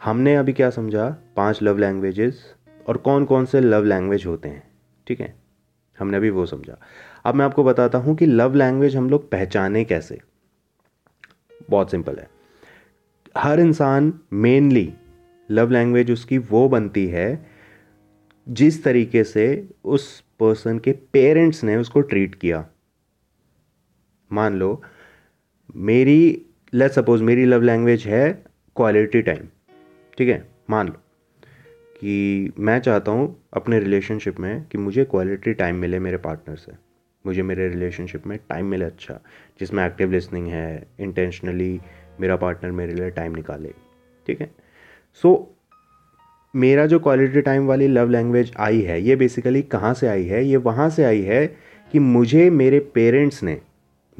हमने 0.00 0.34
अभी 0.36 0.52
क्या 0.52 0.70
समझा? 0.70 1.08
पाँच 1.36 1.62
लव 1.62 1.78
लैंग्वेजेस 1.78 2.54
और 2.88 2.96
कौन 2.96 3.24
कौन 3.24 3.44
से 3.44 3.60
लव 3.60 3.84
लैंग्वेज 3.84 4.26
होते 4.26 4.48
हैं, 4.48 4.62
ठीक 5.06 5.20
है? 5.20 5.34
हमने 5.98 6.16
अभी 6.16 6.30
वो 6.30 6.46
समझा। 6.46 6.76
अब 7.24 7.34
मैं 7.34 7.44
आपको 7.44 7.64
बताता 7.64 7.98
हूँ 7.98 8.16
कि 8.16 8.26
लव 8.26 8.54
लैंग्वेज 8.54 8.96
हम 8.96 9.10
लोग 9.10 9.30
पहचाने 9.30 9.84
कैसे। 9.84 10.20
बहुत 11.70 11.90
सिंपल 11.90 12.16
है। 12.16 12.28
हर 13.36 13.60
इंसान 13.60 14.12
मेनली 14.32 14.92
लव 15.50 15.70
लैंग्वेज 15.70 16.10
उसकी 16.10 16.38
वो 16.38 16.68
बनती 16.68 17.06
है, 17.06 17.46
जिस 18.48 18.82
तरीके 18.84 19.24
से 19.24 19.68
उस 19.84 20.20
पर्सन 20.40 20.78
के 20.78 20.92
पेरेंट्स 20.92 21.64
ने 21.64 21.76
उसको 21.76 22.00
ट्रीट 22.00 22.34
किया। 22.34 22.66
मान 24.32 24.54
लो, 24.54 24.82
मेरी 25.76 26.46
लेट 26.74 26.90
सपोज़ 26.90 27.22
मेरी 27.22 27.44
लव 27.44 27.62
लैंग्वेज 27.62 28.06
है 28.06 28.44
क्वालिटी 28.76 29.22
टाइम 29.22 29.48
ठीक 30.18 30.28
है? 30.28 30.48
मान 30.70 30.86
लो 30.86 30.94
कि 31.96 32.52
मैं 32.58 32.78
चाहता 32.80 33.12
हूँ 33.12 33.36
अपने 33.54 33.78
रिलेशनशिप 33.80 34.40
में 34.40 34.64
कि 34.64 34.78
मुझे 34.78 35.04
क्वालिटी 35.04 35.52
टाइम 35.54 35.76
मिले 35.76 35.98
मेरे 35.98 36.16
पार्टनर 36.16 36.56
से। 36.56 36.72
मुझे 37.26 37.42
मेरे 37.42 37.68
रिलेशनशिप 37.68 38.26
में 38.26 38.38
टाइम 38.38 38.66
मिले 38.66 38.84
अच्छा 38.84 39.20
जिसमें 39.60 39.86
एक्टिव 39.86 40.12
लिसनिंग 40.12 40.46
है 40.46 40.86
इंटेंशनली 41.00 41.80
मेरा 42.20 42.36
पार्टनर 42.36 42.70
मेरे 42.70 42.94
लिए 42.94 43.10
टाइम 43.10 43.34
निकाले 43.34 43.74
ठीक 44.26 44.40
है? 44.40 44.50
सो 45.14 45.50
so, 45.50 45.54
मेरा 46.56 46.86
जो 46.86 46.98
क्वालिटी 46.98 47.40
टाइम 47.40 47.66
वाली 47.66 47.88
लव 47.88 48.10
लैंग्वेज 48.10 48.52
आई 48.56 48.80
है 48.80 49.02
ये 49.02 49.16
बेसिकली 49.16 49.62
कहाँ 49.62 49.94
से 49.94 50.06
आई 50.06 50.24
है? 50.24 50.44
ये 50.44 50.56
वहाँ 50.56 50.90
से 50.90 51.04
आई 51.04 51.22
है 51.22 51.46
कि 51.92 51.98
मुझे 51.98 52.50
मेरे 52.50 52.80
पेरेंट्स 52.80 53.42
ने 53.42 53.60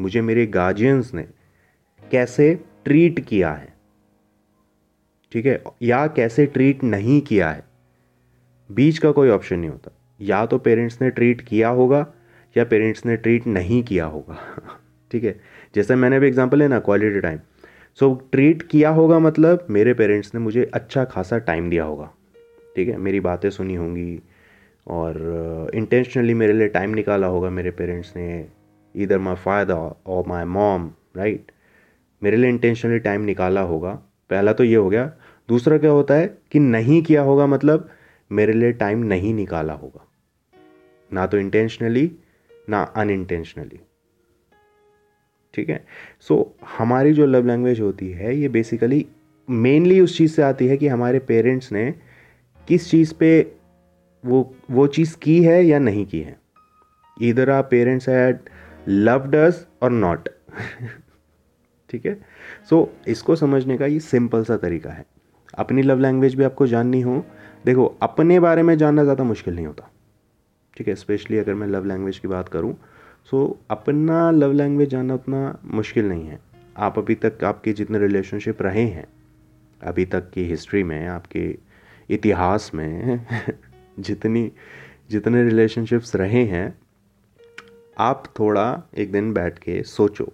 मुझे 0.01 0.21
मेरे 0.21 0.47
गार्जियंस 0.47 1.15
ने 1.15 1.23
कैसे 2.11 2.55
ट्रीट 2.85 3.21
किया 3.21 3.53
है? 3.53 3.74
ठीक 5.35 5.47
है? 5.47 5.65
या 5.83 6.07
कैसे 6.07 6.47
ट्रीट 6.47 6.85
नहीं 6.85 7.21
किया 7.21 7.51
है? 7.51 7.65
बीच 8.73 8.99
का 8.99 9.13
कोई 9.13 9.29
ऑप्शन 9.29 9.59
नहीं 9.59 9.71
होता। 9.71 9.93
या 10.21 10.47
तो 10.47 10.59
पेरेंट्स 10.59 11.03
ने 11.03 11.11
ट्रीट 11.11 11.41
किया 11.41 11.69
होगा 11.69 12.07
या 12.57 12.65
पेरेंट्स 12.65 13.07
ने 13.07 13.17
ट्रीट 13.17 13.47
नहीं 13.47 13.83
किया 13.83 14.07
होगा। 14.07 14.39
ठीक 15.11 15.25
है? 15.25 15.41
जैसे 15.75 15.95
मैंने 15.95 16.21
भी 16.21 16.27
एग्जांपल 16.27 16.63
है 16.63 16.69
ना 16.69 16.79
क्वालिटी 16.79 17.21
टाइम 17.21 17.39
सो 18.01 18.29
ट्रीट 18.33 18.63
किया 18.63 18.91
होगा 18.91 19.19
मतलब 19.19 19.67
मेरे 19.71 19.95
पेरेंट्स 19.95 20.35
ने 20.35 20.41
मुझे 20.41 20.71
अच्छा 20.75 21.05
खासा 21.05 21.39
टाइम 21.39 21.71
दिया 21.71 21.85
होगा। 21.85 22.11
ठीक 22.77 22.89
है? 22.89 22.97
मेरी 22.97 23.21
बातें 23.21 23.51
सुनी 23.51 23.75
होंगी 23.75 24.23
और 24.87 25.71
इंटेंशनली 25.75 26.33
uh, 26.33 26.39
मेरे 26.39 26.53
लिए 26.53 26.69
टाइम 26.69 26.91
निकाला 26.91 27.27
होगा 27.27 27.51
मेरे 27.51 27.71
पेरेंट्स 27.71 28.13
ने। 28.17 28.49
इधर 28.97 29.19
माई 29.19 29.35
फादर 29.35 29.95
और 30.07 30.25
माई 30.29 30.45
मॉम 30.45 30.91
राइट 31.17 31.53
मेरे 32.23 32.37
लिए 32.37 32.51
इंटेंशनली 32.51 32.99
टाइम 32.99 33.21
निकाला 33.21 33.61
होगा। 33.61 34.03
पहला 34.31 34.53
तो 34.53 34.65
ये 34.65 34.77
हो 34.77 34.89
गया 34.89 35.13
दूसरा 35.49 35.79
क्या 35.79 35.91
होता 35.91 36.15
है 36.15 36.27
कि 36.53 36.59
नहीं 36.59 37.03
किया 37.03 37.23
होगा 37.23 37.47
मतलब 37.47 37.91
मेरे 38.31 38.53
लिए 38.53 38.73
टाइम 38.73 38.99
नहीं 38.99 39.35
निकाला 39.35 39.73
होगा। 39.73 40.07
ना 41.13 41.27
तो 41.27 41.39
इंटेंशनली 41.39 42.11
ना 42.69 42.83
अनइंटेंशनली 42.83 43.81
ठीक 45.55 45.69
है? 45.69 45.85
सो 46.21 46.57
हमारी 46.79 47.13
जो 47.13 47.27
लव 47.27 47.47
लैंग्वेज 47.47 47.81
होती 47.81 48.11
है 48.11 48.37
ये 48.37 48.49
बेसिकली 48.49 49.07
मेनली 49.49 50.01
उस 50.01 50.17
चीज़ 50.19 50.33
से 50.33 50.43
आती 50.43 50.67
है 50.67 50.77
कि 50.77 50.89
हमारे 50.89 51.19
पेरेंट्स 51.19 51.73
ने 51.73 51.95
किस 52.69 52.91
चीज़ 52.91 53.15
पे 53.15 53.57
वो 54.25 54.55
वो 54.71 54.87
चीज़ 54.87 55.17
की 55.17 55.43
है 55.43 55.63
या 55.65 55.79
नहीं 55.79 56.07
की 56.07 56.21
है। 56.21 56.37
इधर 57.23 57.51
आ 57.51 57.61
parents 57.63 58.09
had 58.09 58.39
loved 58.89 59.37
us 59.37 59.67
or 59.83 59.91
not 59.91 60.29
ठीक 61.91 62.07
है? 62.07 62.15
सो 62.71 62.93
so, 63.03 63.09
इसको 63.09 63.37
समझने 63.37 63.79
का 63.79 63.87
ये 63.87 64.01
सिंपल 64.01 64.45
सा 64.45 64.57
तरीका 64.57 64.91
है। 64.91 65.05
अपनी 65.59 65.83
लव 65.83 65.99
लैंग्वेज 65.99 66.35
भी 66.35 66.45
आपको 66.45 66.67
जाननी 66.67 67.01
हो। 67.01 67.25
देखो, 67.65 67.99
अपने 68.03 68.41
बारे 68.41 68.63
में 68.63 68.79
जानना 68.79 69.03
ज़्यादा 69.03 69.25
मुश्किल 69.25 69.55
नहीं 69.55 69.67
होता। 69.67 69.91
ठीक 70.77 70.89
है 70.89 70.95
स्पेशली 70.95 71.39
अगर 71.39 71.55
मैं 71.55 71.67
लव 71.67 71.85
लैंग्वेज 71.85 72.19
की 72.19 72.29
बात 72.29 72.49
करूँ 72.49 72.77
सो 73.31 73.61
अपना 73.71 74.31
लव 74.31 74.53
लैंग्वेज 74.53 74.89
जानना 74.89 75.15
उतना 75.15 75.59
मुश्किल 75.65 76.09
नहीं 76.09 76.27
है। 76.27 76.41
आप 76.77 76.99
अभी 76.99 77.15
तक 77.15 77.45
आपके 77.45 77.73
जितने 77.73 77.99
रिलेशनशिप 77.99 78.63
रहे 78.63 78.83
हैं, 78.83 79.07
अभी 79.83 80.05
तक 80.05 80.31
की 80.31 80.45
हिस्ट्री 80.45 80.83
में, 80.83 81.07
आपके 81.07 81.59
इतिहास 82.11 82.71
में, 82.75 83.27
जितनी, 83.99 84.53
जितने 85.11 85.45
रिलेशनशिप्स 85.45 86.17
रहे 86.17 86.45
हैं, 86.45 86.79
आप 87.99 88.25
थोड़ा 88.39 88.83
एक 88.99 89.13
दिन 89.13 89.33
बैठ 89.33 89.59
के 89.59 89.83
सोचो 89.83 90.25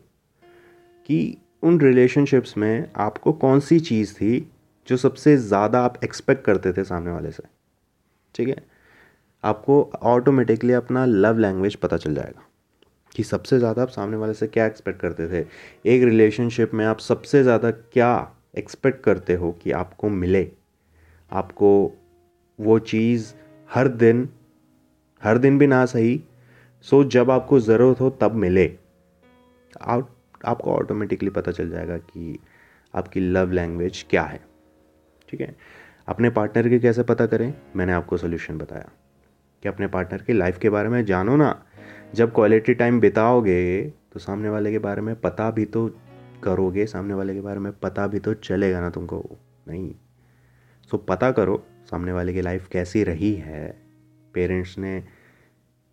कि 1.06 1.36
उन 1.62 1.80
रिलेशनशिप्स 1.80 2.58
में 2.58 2.88
आपको 2.96 3.32
कौन 3.32 3.60
सी 3.60 3.80
चीज़ 3.80 4.14
थी 4.14 4.50
जो 4.88 4.96
सबसे 4.96 5.36
ज़्यादा 5.36 5.80
आप 5.80 6.04
एक्सपेक्ट 6.04 6.44
करते 6.44 6.72
थे 6.72 6.84
सामने 6.84 7.10
वाले 7.10 7.30
से। 7.30 7.42
ठीक 8.34 8.48
है? 8.48 8.56
आपको 9.44 9.82
ऑटोमेटिकली 10.04 10.72
अपना 10.72 11.04
लव 11.04 11.38
लैंग्वेज 11.38 11.76
पता 11.76 11.96
चल 11.96 12.14
जाएगा 12.14 12.42
कि 13.14 13.22
सबसे 13.24 13.58
ज़्यादा 13.58 13.82
आप 13.82 13.88
सामने 13.88 14.16
वाले 14.16 14.34
से 14.34 14.46
क्या 14.46 14.66
एक्सपेक्ट 14.66 15.00
करते 15.00 15.28
थे। 15.28 15.46
एक 15.86 16.02
रिलेशनशिप 16.02 16.74
में 16.74 16.84
आप 16.86 16.98
सबसे 16.98 17.42
ज़्यादा 17.42 17.70
क्या 17.70 18.10
एक्सपेक्ट 18.58 19.02
करते 19.04 19.34
हो 19.34 19.52
कि 19.62 19.70
आपको 19.72 20.08
मिले? 20.08 20.46
आपको 21.32 21.70
वो 22.58 22.78
चीज़ 22.80 23.32
हर 23.70 23.88
दिन 23.88 24.28
हर 25.22 25.38
दिन 25.38 25.58
भी 25.58 25.66
ना 25.66 25.84
सही 25.86 26.20
सो 26.86 27.02
जब 27.06 27.30
आपको 27.30 27.58
ज़रूरत 27.60 28.00
हो 28.00 28.10
तब 28.10 28.34
मिले। 28.34 28.66
आप, 29.80 30.16
आपको 30.44 30.72
ऑटोमेटिकली 30.72 31.30
पता 31.30 31.52
चल 31.52 31.70
जाएगा 31.70 31.96
कि 31.96 32.38
आपकी 32.94 33.20
लव 33.20 33.50
लैंग्वेज 33.52 34.04
क्या 34.10 34.22
है। 34.22 34.40
ठीक 35.30 35.40
है? 35.40 35.56
अपने 36.08 36.30
पार्टनर 36.30 36.68
के 36.68 36.78
कैसे 36.78 37.02
पता 37.02 37.26
करें? 37.26 37.54
मैंने 37.76 37.92
आपको 37.92 38.16
सोल्यूशन 38.16 38.58
बताया। 38.58 38.88
कि 39.62 39.68
अपने 39.68 39.86
पार्टनर 39.86 40.22
की 40.22 40.32
लाइफ 40.32 40.58
के 40.58 40.70
बारे 40.70 40.88
में 40.88 41.04
जानो 41.04 41.36
ना। 41.36 41.64
जब 42.14 42.34
क्वालिटी 42.34 42.74
टाइम 42.74 43.00
बिताओगे 43.00 43.92
तो 44.12 44.20
सामने 44.20 44.48
वाले 44.48 44.70
के 44.70 44.78
बारे 44.78 45.02
में 45.02 45.20
पता 45.20 45.50
भी 45.50 45.64
तो 45.64 45.98
करोगे, 46.42 46.86
सामने 46.86 47.14
वाले 47.14 47.34
के 47.34 47.40
बारे 47.40 47.60
में 47.60 47.72
पता 47.72 48.06
भी 48.06 48.18
तो 48.18 48.34
चलेगा 48.34 48.80
ना 48.80 48.90
तुमको। 48.90 49.38
नहीं। 49.68 49.94
सो 50.90 50.96
पता 50.96 51.30
करो, 51.30 51.66
सामने 51.84 52.12
वाले 52.12 52.32
की 52.32 52.40
लाइफ 52.40 52.68
कैसी 52.68 53.04
रही 53.04 53.34
है। 53.34 53.82
पेरेंट्स 54.34 54.78
ने 54.78 55.04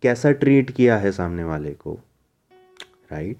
कैसा 0.02 0.32
ट्रीट 0.32 0.70
किया 0.70 0.96
है 0.96 1.12
सामने 1.12 1.44
वाले 1.44 1.70
को। 1.70 1.98
राइट 3.12 3.36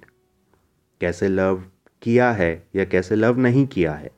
कैसे 1.01 1.29
लव 1.29 1.65
किया 2.03 2.33
है 2.33 2.67
या 2.77 2.85
कैसे 2.85 3.15
लव 3.15 3.39
नहीं 3.39 3.67
किया 3.67 3.93
है। 3.93 4.18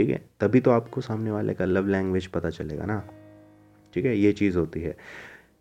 ठीक 0.00 0.10
है? 0.10 0.30
तभी 0.40 0.60
तो 0.60 0.70
आपको 0.70 1.00
सामने 1.00 1.30
वाले 1.30 1.54
का 1.54 1.64
लव 1.64 1.88
लैंग्वेज 1.88 2.26
पता 2.26 2.50
चलेगा 2.50 2.84
ना। 2.84 3.08
ठीक 3.94 4.04
है? 4.04 4.18
ये 4.18 4.32
चीज़ 4.32 4.58
होती 4.58 4.80
है। 4.80 4.96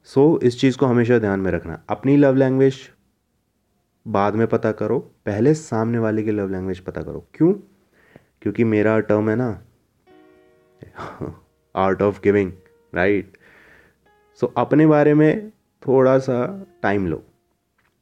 सो 0.03 0.37
so, 0.37 0.43
इस 0.43 0.59
चीज़ 0.59 0.77
को 0.77 0.85
हमेशा 0.85 1.19
ध्यान 1.19 1.39
में 1.39 1.51
रखना। 1.51 1.83
अपनी 1.89 2.17
लव 2.17 2.35
लैंग्वेज 2.35 2.75
बाद 4.07 4.35
में 4.35 4.47
पता 4.47 4.71
करो। 4.71 4.99
पहले 4.99 5.53
सामने 5.53 5.97
वाले 5.97 6.23
की 6.23 6.31
लव 6.31 6.49
लैंग्वेज 6.49 6.79
पता 6.79 7.01
करो। 7.01 7.27
क्यों? 7.33 7.53
क्योंकि 8.41 8.63
मेरा 8.63 8.99
टर्म 8.99 9.29
है 9.29 9.35
ना। 9.35 9.63
Art 11.75 12.01
of 12.01 12.21
giving 12.23 12.51
right 12.95 13.37
so 14.39 14.47
अपने 14.47 14.87
बारे 14.87 15.13
में 15.13 15.49
थोड़ा 15.87 16.19
सा 16.19 16.65
टाइम 16.83 17.07
लो। 17.07 17.23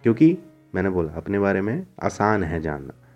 क्योंकि 0.04 0.38
मैंने 0.76 0.89
बोला 0.89 1.12
अपने 1.12 1.39
बारे 1.39 1.62
में 1.62 1.88
आसान 2.04 2.43
है 2.43 2.62
जानना। 2.62 3.07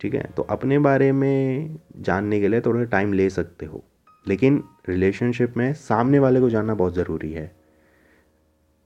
ठीक 0.00 0.14
है? 0.14 0.22
तो 0.36 0.42
अपने 0.42 0.78
बारे 0.78 1.10
में 1.12 1.76
जानने 1.98 2.40
के 2.40 2.48
लिए 2.48 2.60
थोड़ा 2.60 2.84
टाइम 2.84 3.12
ले 3.12 3.28
सकते 3.30 3.66
हो। 3.66 3.84
लेकिन 4.26 4.62
रिलेशनशिप 4.88 5.56
में 5.56 5.72
सामने 5.74 6.18
वाले 6.18 6.40
को 6.40 6.50
जानना 6.50 6.74
बहुत 6.74 6.94
ज़रूरी 6.94 7.32
है। 7.32 7.50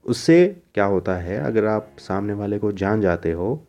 उससे 0.05 0.45
क्या 0.73 0.85
होता 0.85 1.15
है, 1.15 1.37
अगर 1.37 1.65
आप 1.65 1.89
सामने 1.99 2.33
वाले 2.33 2.59
को 2.59 2.71
जान 2.73 3.01
जाते 3.01 3.31
हो 3.31 3.67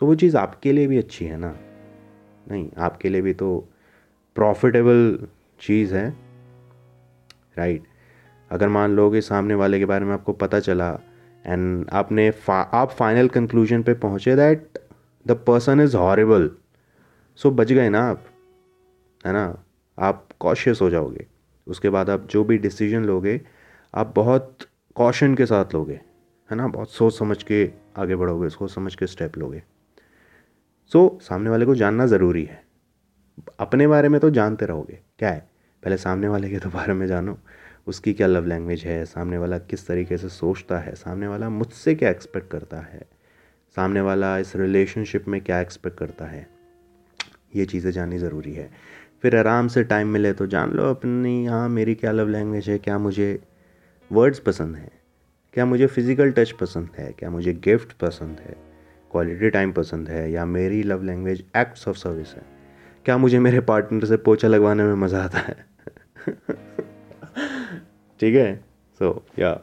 तो 0.00 0.06
वो 0.06 0.14
चीज़ 0.14 0.36
आपके 0.36 0.72
लिए 0.72 0.86
भी 0.86 0.98
अच्छी 0.98 1.24
है 1.24 1.36
ना? 1.36 1.54
नहीं, 2.50 2.70
आपके 2.78 3.08
लिए 3.08 3.22
भी 3.22 3.34
तो 3.34 3.68
प्रॉफिटेबल 4.36 5.18
चीज़ 5.60 5.94
है। 5.94 6.08
राइट 7.58 7.82
अगर 8.50 8.68
मान 8.68 8.90
लो 8.90 9.10
कि 9.10 9.20
सामने 9.20 9.54
वाले 9.54 9.78
के 9.78 9.84
बारे 9.84 10.04
में 10.04 10.12
आपको 10.14 10.32
पता 10.32 10.60
चला 10.60 10.90
एंड 11.44 11.86
आपने 11.92 12.28
आप 12.50 12.90
फाइनल 12.90 13.28
कंक्लूजन 13.28 13.82
पे 13.82 13.94
पहुँचे 13.96 14.36
that 14.36 14.78
the 15.26 15.32
person 15.46 15.80
is 15.80 15.96
horrible 15.96 16.50
so 17.36 17.50
बच 17.50 17.72
गए 17.72 17.88
ना 17.88 18.00
आप 18.00 18.24
है 19.26 19.32
ना? 19.32 19.64
आप 19.98 20.28
कॉशियस 20.40 20.78
हो 20.82 20.90
जाओगे। 20.90 21.26
उसके 21.66 21.90
बाद 21.90 22.10
आप 22.10 22.28
जो 22.30 22.44
भी 22.44 22.58
डिसीज़न 22.58 23.04
लोगे 23.04 23.40
आप 23.94 24.12
बहुत 24.16 24.58
कॉशन 24.94 25.34
के 25.34 25.46
साथ 25.46 25.64
लोगे 25.74 26.00
है 26.50 26.54
ना? 26.54 26.68
बहुत 26.68 26.90
सोच 26.90 27.18
समझ 27.18 27.42
के 27.42 27.70
आगे 27.96 28.16
बढ़ोगे 28.16 28.48
सोच 28.48 28.70
समझ 28.70 28.94
के 28.94 29.06
स्टेप 29.06 29.38
लोगे। 29.38 29.62
सो 30.92 31.18
so, 31.20 31.24
सामने 31.24 31.50
वाले 31.50 31.66
को 31.66 31.74
जानना 31.74 32.06
ज़रूरी 32.06 32.44
है। 32.44 32.64
अपने 33.60 33.86
बारे 33.86 34.08
में 34.08 34.20
तो 34.20 34.30
जानते 34.30 34.66
रहोगे। 34.66 35.00
क्या 35.18 35.30
है? 35.30 35.50
पहले 35.82 35.96
सामने 35.96 36.28
वाले 36.28 36.50
के 36.50 36.58
तो 36.58 36.68
बारे 36.74 36.94
में 36.94 37.06
जानो। 37.06 37.38
उसकी 37.86 38.12
क्या 38.12 38.26
लव 38.26 38.46
लैंग्वेज 38.46 38.84
है? 38.84 39.04
सामने 39.04 39.38
वाला 39.38 39.58
किस 39.58 39.86
तरीके 39.86 40.16
से 40.16 40.28
सोचता 40.28 40.78
है? 40.78 40.94
सामने 40.94 41.26
वाला 41.26 41.50
मुझसे 41.50 41.94
क्या 41.94 42.10
एक्सपेक्ट 42.10 42.50
करता 42.50 42.80
है? 42.80 43.02
सामने 43.76 44.00
वाला 44.00 44.38
इस 44.38 44.56
रिलेशनशिप 44.56 45.28
में 45.28 45.40
क्या 45.40 45.60
एक्सपेक्ट 45.60 45.98
करता 45.98 46.24
है? 46.24 46.59
ये 47.52 47.64
चीज़ें 47.64 47.90
जाननी 47.90 48.18
ज़रूरी 48.18 48.52
है। 48.52 48.70
फिर 49.22 49.36
आराम 49.36 49.68
से 49.68 49.82
टाइम 49.84 50.08
मिले 50.08 50.32
तो 50.32 50.46
जान 50.46 50.72
लो 50.72 50.90
अपनी 50.90 51.44
हाँ 51.46 51.68
मेरी 51.68 51.94
क्या 51.94 52.12
लव 52.12 52.28
लैंग्वेज 52.28 52.68
है, 52.70 52.78
क्या 52.78 52.98
मुझे 52.98 53.38
वर्ड्स 54.10 54.38
पसंद 54.38 54.76
हैं? 54.76 54.90
क्या 55.54 55.64
मुझे 55.66 55.86
फ़िज़िकल 55.86 56.30
टच 56.30 56.50
पसंद 56.50 56.88
है? 56.98 57.10
क्या 57.18 57.30
मुझे 57.30 57.52
गिफ्ट 57.64 57.92
पसंद 58.00 58.40
है? 58.40 58.56
क्वालिटी 59.10 59.50
टाइम 59.50 59.72
पसंद 59.72 60.08
है? 60.08 60.30
या 60.32 60.44
मेरी 60.46 60.82
love 60.82 61.02
language 61.04 61.44
acts 61.56 61.88
of 61.88 61.96
service 61.96 62.34
है? 62.34 62.42
क्या 63.06 63.16
मुझे 63.18 63.38
मेरे 63.38 63.60
पार्टनर 63.60 64.04
से 64.04 64.16
पोछा 64.16 64.48
लगवाने 64.48 64.84
में 64.84 64.94
मज़ा 64.94 65.22
आता 65.24 65.38
है? 65.38 65.56
ठीक 68.20 68.34
है? 68.34 68.54
सो 69.00 69.22
या 69.38 69.60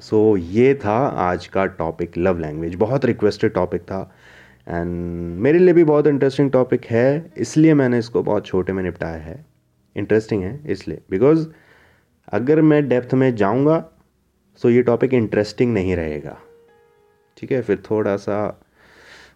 सो 0.00 0.36
ये 0.36 0.74
था 0.74 0.96
आज 1.08 1.46
का 1.46 1.64
टॉपिक 1.66 2.16
लव 2.18 2.38
लैंग्वेज 2.38 2.74
बहुत 2.74 3.04
रिक्वेस्टेड 3.04 3.52
टॉपिक 3.54 3.82
था। 3.82 4.00
एंड 4.66 5.38
मेरे 5.40 5.58
लिए 5.58 5.74
भी 5.74 5.84
बहुत 5.84 6.06
इंटरेस्टिंग 6.06 6.50
टॉपिक 6.50 6.84
है, 6.84 7.32
इसलिए 7.36 7.74
मैंने 7.74 7.98
इसको 7.98 8.22
बहुत 8.22 8.46
छोटे 8.46 8.72
में 8.72 8.82
निपटाया 8.82 9.18
है। 9.18 9.44
इंटरेस्टिंग 9.96 10.42
है, 10.42 10.60
इसलिए। 10.66 11.00
बिकॉज़ 11.10 11.46
अगर 12.32 12.60
मैं 12.62 12.88
डेप्थ 12.88 13.14
में 13.14 13.34
जाऊँगा 13.36 13.84
सो 14.60 14.70
ये 14.70 14.82
टॉपिक 14.82 15.14
इंटरेस्टिंग 15.14 15.72
नहीं 15.74 15.96
रहेगा। 15.96 16.36
ठीक 17.36 17.52
है, 17.52 17.62
फिर 17.62 17.82
थोड़ा 17.90 18.16
सा 18.16 18.38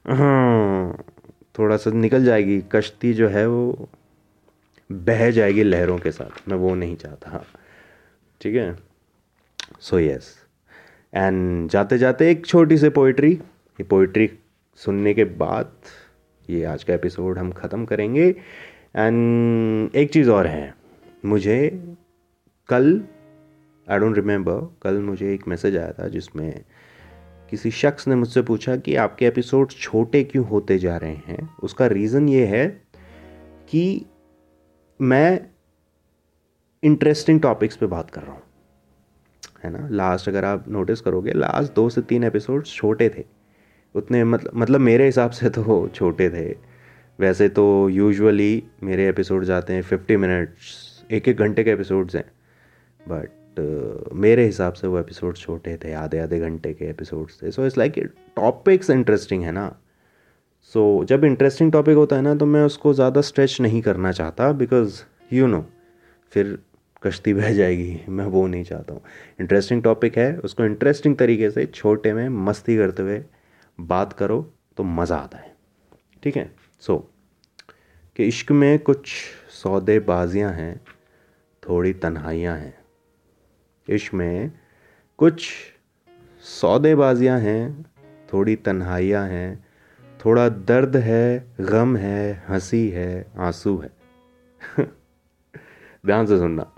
हाँ 0.08 1.04
थोड़ा 1.58 1.76
सा 1.76 1.90
निकल 1.90 2.24
जाएगी। 2.24 2.60
कश्ती 2.72 3.12
जो 3.14 3.28
है 3.28 3.46
वो 3.48 3.88
बह 4.90 5.30
जाएगी 5.30 5.62
लहरों 5.62 5.98
के 5.98 6.10
साथ। 6.10 6.48
मैं 6.48 6.56
वो 6.56 6.74
नहीं 6.74 6.96
चाहता। 6.96 7.44
ठीक 8.40 8.56
है? 8.56 8.76
सो 9.80 9.98
यस 9.98 10.34
एंड 11.14 11.68
जाते 11.70 11.98
जाते 11.98 12.30
एक 12.30 12.46
छोटी 12.46 12.78
सी 12.78 12.88
पोइट्री 12.88 13.32
ये 13.32 13.84
पोइट्री 13.84 14.26
सुनने 14.80 15.14
के 15.14 15.24
बाद 15.24 15.72
ये 16.50 16.64
आज 16.64 16.84
का 16.84 16.94
एपिसोड 16.94 17.38
हम 17.38 17.52
ख़त्म 17.52 17.84
करेंगे। 17.84 18.28
एंड 18.96 19.90
एक 19.94 20.12
चीज़ 20.12 20.30
और 20.30 20.46
है, 20.46 20.74
मुझे 21.24 21.84
कल 22.68 23.02
आई 23.90 23.98
डोंट 23.98 24.16
रिमेंबर 24.16 24.76
कल 24.82 24.98
मुझे 24.98 25.34
एक 25.34 25.48
मैसेज 25.48 25.76
आया 25.76 25.92
था 25.92 26.08
जिसमें 26.08 26.64
किसी 27.50 27.70
शख्स 27.70 28.08
ने 28.08 28.14
मुझसे 28.14 28.42
पूछा 28.42 28.76
कि 28.76 28.94
आपके 28.96 29.26
एपिसोड 29.26 29.70
छोटे 29.70 30.24
क्यों 30.24 30.46
होते 30.46 30.78
जा 30.78 30.96
रहे 30.96 31.14
हैं? 31.14 31.56
उसका 31.62 31.86
रीज़न 31.86 32.28
ये 32.28 32.46
है 32.46 32.82
कि 33.68 34.06
मैं 35.00 35.46
इंटरेस्टिंग 36.82 37.40
टॉपिक्स 37.40 37.76
पे 37.76 37.86
बात 37.86 38.10
कर 38.10 38.22
रहा 38.22 38.32
हूँ। 38.32 38.42
है 39.64 39.70
ना? 39.70 39.88
लास्ट 39.88 40.28
अगर 40.28 40.44
आप 40.44 40.68
नोटिस 40.68 41.00
करोगे 41.00 41.32
लास्ट 41.32 41.74
दो 41.74 41.88
से 41.88 42.02
तीन 42.02 42.24
एपिसोड 42.24 42.64
छोटे 42.64 43.08
थे। 43.08 43.39
उतने 43.94 44.22
मतलब 44.24 44.50
मतलब 44.54 44.80
मेरे 44.80 45.06
हिसाब 45.06 45.30
से 45.30 45.48
तो 45.50 45.88
छोटे 45.94 46.28
थे। 46.30 46.48
वैसे 47.18 47.48
तो 47.48 47.88
यूजुअली 47.88 48.62
मेरे 48.82 49.08
एपिसोड 49.08 49.44
जाते 49.44 49.72
हैं 49.72 49.82
फिफ्टी 49.82 50.16
मिनट्स 50.16 51.04
एक 51.10 51.28
एक 51.28 51.38
घंटे 51.38 51.64
के 51.64 51.70
एपिसोड्स 51.70 52.16
हैं। 52.16 52.24
बट 53.00 54.10
मेरे 54.16 54.44
हिसाब 54.44 54.72
से 54.72 54.86
वो 54.86 54.98
एपिसोड 54.98 55.36
छोटे 55.36 55.76
थे 55.84 55.92
आधे 55.94 56.18
आधे 56.18 56.38
घंटे 56.40 56.72
के 56.72 56.84
एपिसोड्स 56.84 57.42
थे। 57.42 57.50
So 57.50 57.66
it's 57.66 57.78
like 57.78 57.98
topics 58.36 58.90
interesting 58.90 59.42
है 59.44 59.52
ना। 59.52 59.68
सो 60.74 61.00
so, 61.00 61.08
जब 61.08 61.24
इंटरेस्टिंग 61.24 61.72
टॉपिक 61.72 61.96
होता 61.96 62.16
है 62.16 62.22
ना 62.22 62.34
तो 62.34 62.46
मैं 62.46 62.62
उसको 62.62 62.92
ज़्यादा 62.94 63.20
स्ट्रेच 63.20 63.60
नहीं 63.60 63.80
करना 63.82 64.12
चाहता 64.12 64.50
बिकॉज़ 64.52 65.02
यू 65.32 65.46
नो 65.46 65.64
फिर 66.32 66.58
कश्ती 67.02 67.34
बह 67.34 67.52
जाएगी 67.54 68.00
मैं 68.08 68.24
वो 68.26 68.46
नहीं 68.46 68.64
चाहता 68.64 68.94
हूँ। 68.94 69.02
इंटरेस्टिंग 69.40 69.82
टॉपिक 69.82 70.18
है 70.18 70.34
उसको 70.38 70.64
इंटरेस्टिंग 70.64 71.16
तरीके 71.16 71.50
से 71.50 71.64
छोटे 71.66 72.12
में 72.12 72.28
मस्ती 72.28 72.76
करते 72.76 73.02
हुए 73.02 73.22
बात 73.80 74.12
करो 74.12 74.54
तो 74.76 74.82
मज़ा 74.82 75.16
आता 75.16 75.38
है। 75.38 75.56
ठीक 76.22 76.36
है? 76.36 76.56
सो 76.80 77.10
कि 78.16 78.24
इश्क 78.24 78.52
में 78.52 78.78
कुछ 78.78 79.12
सौदेबाजियाँ 79.50 80.52
हैं, 80.52 80.84
थोड़ी 81.68 81.92
तन्हाइयाँ 81.92 82.58
हैं। 82.58 82.78
इश्क 83.88 84.14
में 84.14 84.52
कुछ 85.18 85.50
सौदेबाजियाँ 86.42 87.40
हैं, 87.40 87.86
थोड़ी 88.32 88.56
तन्हाइयाँ 88.56 89.28
हैं, 89.28 89.66
थोड़ा 90.24 90.48
दर्द 90.48 90.96
है, 90.96 91.46
गम 91.60 91.96
है, 91.96 92.44
हँसी 92.48 92.88
है, 92.88 93.32
आँसू 93.38 93.78
है। 93.78 93.90
ध्यान 96.06 96.26
से 96.26 96.38
सुनना। 96.38 96.72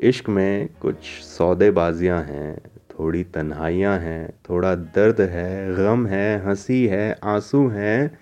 इश्क 0.00 0.28
में 0.28 0.68
कुछ 0.82 0.96
सौदेबाजियाँ 1.04 2.22
हैं 2.22 2.75
थोड़ी 2.98 3.24
तन्हाइयाँ 3.24 3.98
हैं, 3.98 4.32
थोड़ा 4.50 4.74
दर्द 4.74 5.20
है, 5.20 5.74
गम 5.74 6.06
है, 6.06 6.46
हँसी 6.46 6.86
है, 6.86 7.18
आँसू 7.24 7.68
हैं, 7.68 8.18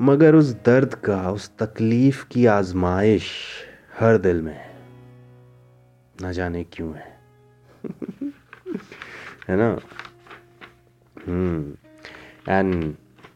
मगर 0.00 0.34
उस 0.34 0.52
दर्द 0.52 0.94
का, 0.94 1.30
उस 1.30 1.56
तकलीफ़ 1.58 2.26
की 2.30 2.46
आजमाइश 2.46 3.30
हर 3.98 4.18
दिल 4.18 4.42
में 4.42 4.54
है। 4.54 4.70
ना 6.22 6.32
जाने 6.32 6.64
क्यों 6.64 6.94
है। 6.94 7.18
है 9.48 9.56
ना? 9.56 9.78
हम्म। 11.28 11.74
एंड 12.52 12.94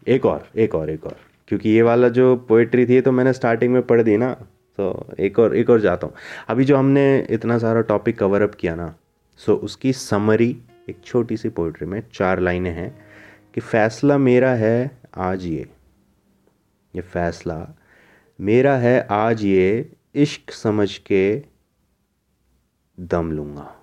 एक 0.09 0.27
और 0.27 0.49
एक 0.57 0.75
और 0.75 0.91
एक 0.91 1.07
और। 1.07 1.17
क्योंकि 1.49 1.71
ये 1.71 1.83
वाला 1.83 2.09
जो 2.09 2.37
पोइट्री 2.37 2.87
थी 2.87 3.01
तो 3.01 3.13
मैंने 3.13 3.33
स्टार्टिंग 3.33 3.73
में 3.73 3.83
पढ़ 3.83 4.03
दी 4.03 4.17
ना। 4.17 4.33
तो 4.77 5.07
एक 5.21 5.39
और 5.39 5.57
एक 5.57 5.71
और 5.71 5.81
जाता 5.81 6.07
हूँ। 6.07 6.15
अभी 6.49 6.65
जो 6.65 6.77
हमने 6.77 7.27
इतना 7.31 7.59
सारा 7.59 7.81
टॉपिक 7.81 8.19
कवर 8.19 8.43
अप 8.43 8.55
किया 8.55 8.75
ना 8.75 8.95
सो 9.37 9.55
उसकी 9.57 9.93
समरी 9.93 10.63
एक 10.91 10.97
छोटी 11.05 11.37
सी 11.37 11.49
पोइट्री 11.49 11.87
में 11.87 12.03
चार 12.13 12.41
लाइनें 12.41 12.71
हैं 12.71 13.07
कि 13.55 13.61
फ़ैसला 13.61 14.19
मेरा 14.19 14.51
है 14.51 15.01
आज 15.17 15.47
ये। 15.47 15.69
ये 16.97 17.01
फ़ैसला, 17.01 17.75
मेरा 18.41 18.77
है 18.77 19.07
आज 19.11 19.45
ये 19.45 19.93
इश्क 20.15 20.51
समझ 20.51 20.99
के 20.99 21.43
दम 23.01 23.33
लूँगा। 23.33 23.77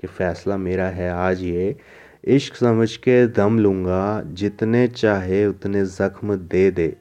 कि 0.00 0.06
फ़ैसला 0.06 0.56
मेरा 0.56 0.86
है 0.86 1.10
आज 1.10 1.42
ये 1.42 1.76
इश्क 2.24 2.54
समझ 2.54 2.96
के 2.96 3.26
दम 3.26 3.58
लूँगा, 3.58 4.22
जितने 4.22 4.88
चाहे 4.88 5.46
उतने 5.46 5.84
ज़ख्म 5.84 6.36
दे 6.36 6.70
दे। 6.70 6.96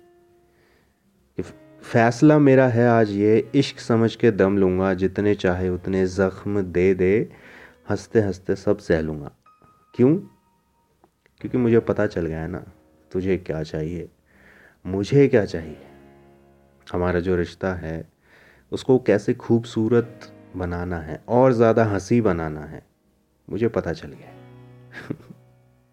फ़ैसला 1.83 2.39
मेरा 2.39 2.67
है 2.67 2.87
आज 2.89 3.11
ये, 3.11 3.51
इश्क 3.55 3.79
समझ 3.79 4.15
के 4.15 4.31
दम 4.31 4.57
लूँगा, 4.57 4.93
जितने 4.93 5.35
चाहे 5.35 5.69
उतने 5.69 6.05
ज़ख्म 6.07 6.61
दे 6.61 6.93
दे, 6.93 7.29
हँसते 7.89 8.21
हँसते 8.21 8.55
सब 8.55 8.77
सह 8.77 9.01
लूँगा। 9.01 9.31
क्यों? 9.95 10.17
क्योंकि 11.41 11.57
मुझे 11.57 11.79
पता 11.79 12.07
चल 12.07 12.25
गया 12.25 12.41
है 12.41 12.47
ना, 12.47 12.65
तुझे 13.11 13.37
क्या 13.37 13.63
चाहिए? 13.63 14.09
मुझे 14.85 15.27
क्या 15.27 15.45
चाहिए? 15.45 15.77
हमारा 16.91 17.19
जो 17.19 17.35
रिश्ता 17.35 17.73
है, 17.73 18.09
उसको 18.71 18.99
कैसे 18.99 19.33
खूबसूरत 19.33 20.33
बनाना 20.55 20.99
है 20.99 21.23
और 21.27 21.53
ज़्यादा 21.53 21.85
हँसी 21.85 22.21
बनाना 22.21 22.61
है, 22.61 22.83
मुझे 23.49 23.67
पता 23.67 23.93
चल 23.93 24.07
गया 24.07 24.31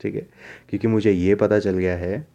ठीक 0.01 0.15
है? 0.15 0.29
क्योंकि 0.69 0.89
मुझे 0.89 1.13
ये 1.13 1.35
पता 1.35 1.59
चल 1.59 1.79
गया 1.79 1.97
है 1.97 2.27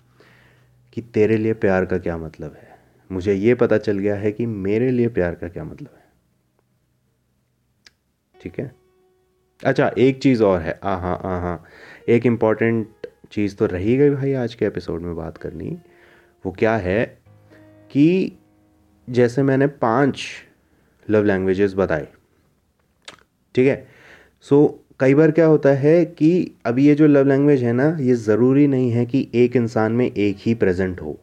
कि 0.93 1.01
तेरे 1.01 1.37
लिए 1.37 1.53
प्यार 1.53 1.85
का 1.85 1.97
क्या 1.97 2.17
मतलब 2.17 2.53
है। 2.53 2.68
मुझे 3.11 3.33
ये 3.33 3.55
पता 3.55 3.77
चल 3.77 3.97
गया 3.99 4.15
है 4.15 4.31
कि 4.31 4.45
मेरे 4.45 4.91
लिए 4.91 5.07
प्यार 5.07 5.35
का 5.35 5.47
क्या 5.47 5.63
मतलब 5.63 5.89
है। 5.97 6.03
ठीक 8.41 8.59
है? 8.59 8.71
अच्छा 9.65 9.91
एक 9.97 10.19
चीज़ 10.19 10.43
और 10.43 10.61
है। 10.61 10.79
आ 10.83 10.95
हाँ 10.95 11.17
आ 11.25 11.39
हाँ 11.39 11.63
एक 12.09 12.25
इंपॉर्टेंट 12.25 12.87
चीज़ 13.31 13.55
तो 13.55 13.65
रही 13.65 13.97
गई 13.97 14.09
भाई 14.09 14.33
आज 14.33 14.55
के 14.55 14.65
एपिसोड 14.65 15.01
में 15.01 15.15
बात 15.15 15.37
करनी। 15.37 15.77
वो 16.45 16.51
क्या 16.51 16.77
है 16.77 17.17
कि 17.91 18.37
जैसे 19.09 19.43
मैंने 19.43 19.67
पाँच 19.67 20.23
लव 21.09 21.23
लैंग्वेजेस 21.23 21.73
बताए। 21.73 22.07
ठीक 23.55 23.67
है? 23.67 23.87
सो 24.41 24.85
कई 24.99 25.13
बार 25.13 25.31
क्या 25.31 25.45
होता 25.45 25.69
है 25.69 26.05
कि 26.05 26.51
अभी 26.65 26.87
ये 26.87 26.95
जो 26.95 27.07
लव 27.07 27.27
लैंग्वेज 27.27 27.63
है 27.63 27.73
ना, 27.73 27.97
ये 28.01 28.13
ज़रूरी 28.13 28.67
नहीं 28.67 28.91
है 28.91 29.05
कि 29.05 29.27
एक 29.33 29.55
इंसान 29.55 29.91
में 29.91 30.11
एक 30.11 30.37
ही 30.39 30.53
प्रेजेंट 30.53 31.01
हो। 31.01 31.19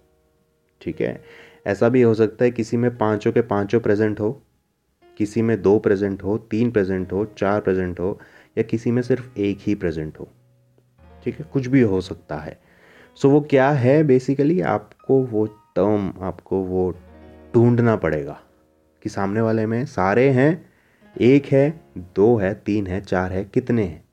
ठीक 0.80 1.00
है? 1.00 1.24
ऐसा 1.66 1.88
भी 1.88 2.02
हो 2.02 2.14
सकता 2.14 2.44
है 2.44 2.50
किसी 2.50 2.76
में 2.76 2.98
पाँचों 2.98 3.32
के 3.32 3.42
पाँचों 3.42 3.80
प्रेजेंट 3.80 4.20
हो 4.20 4.42
किसी 5.18 5.42
में 5.42 5.62
दो 5.62 5.78
प्रेजेंट 5.78 6.22
हो 6.22 6.38
तीन 6.38 6.70
प्रेजेंट 6.70 7.12
हो 7.12 7.24
चार 7.38 7.60
प्रेजेंट 7.60 8.00
हो 8.00 8.20
या 8.58 8.62
किसी 8.62 8.90
में 8.90 9.02
सिर्फ़ 9.02 9.38
एक 9.38 9.58
ही 9.60 9.74
प्रेजेंट 9.74 10.20
हो। 10.20 10.28
ठीक 11.24 11.38
है? 11.38 11.46
कुछ 11.52 11.66
भी 11.66 11.80
हो 11.80 12.00
सकता 12.00 12.36
है। 12.36 12.60
सो 13.14 13.28
so, 13.28 13.34
वो 13.34 13.40
क्या 13.40 13.70
है 13.70 14.04
बेसिकली 14.04 14.60
आपको 14.60 15.22
वो 15.22 15.46
टर्म 15.46 16.14
आपको 16.20 16.62
वो 16.62 16.94
ढूंढना 17.54 17.96
पड़ेगा 17.96 18.40
कि 19.02 19.08
सामने 19.08 19.40
वाले 19.40 19.66
में 19.66 19.86
सारे 19.86 20.30
हैं 20.30 20.72
एक 21.20 21.46
है 21.46 21.80
दो 21.98 22.36
है 22.36 22.54
तीन 22.54 22.86
है 22.86 23.00
चार 23.00 23.32
है 23.32 23.44
कितने 23.44 23.82
हैं? 23.82 24.04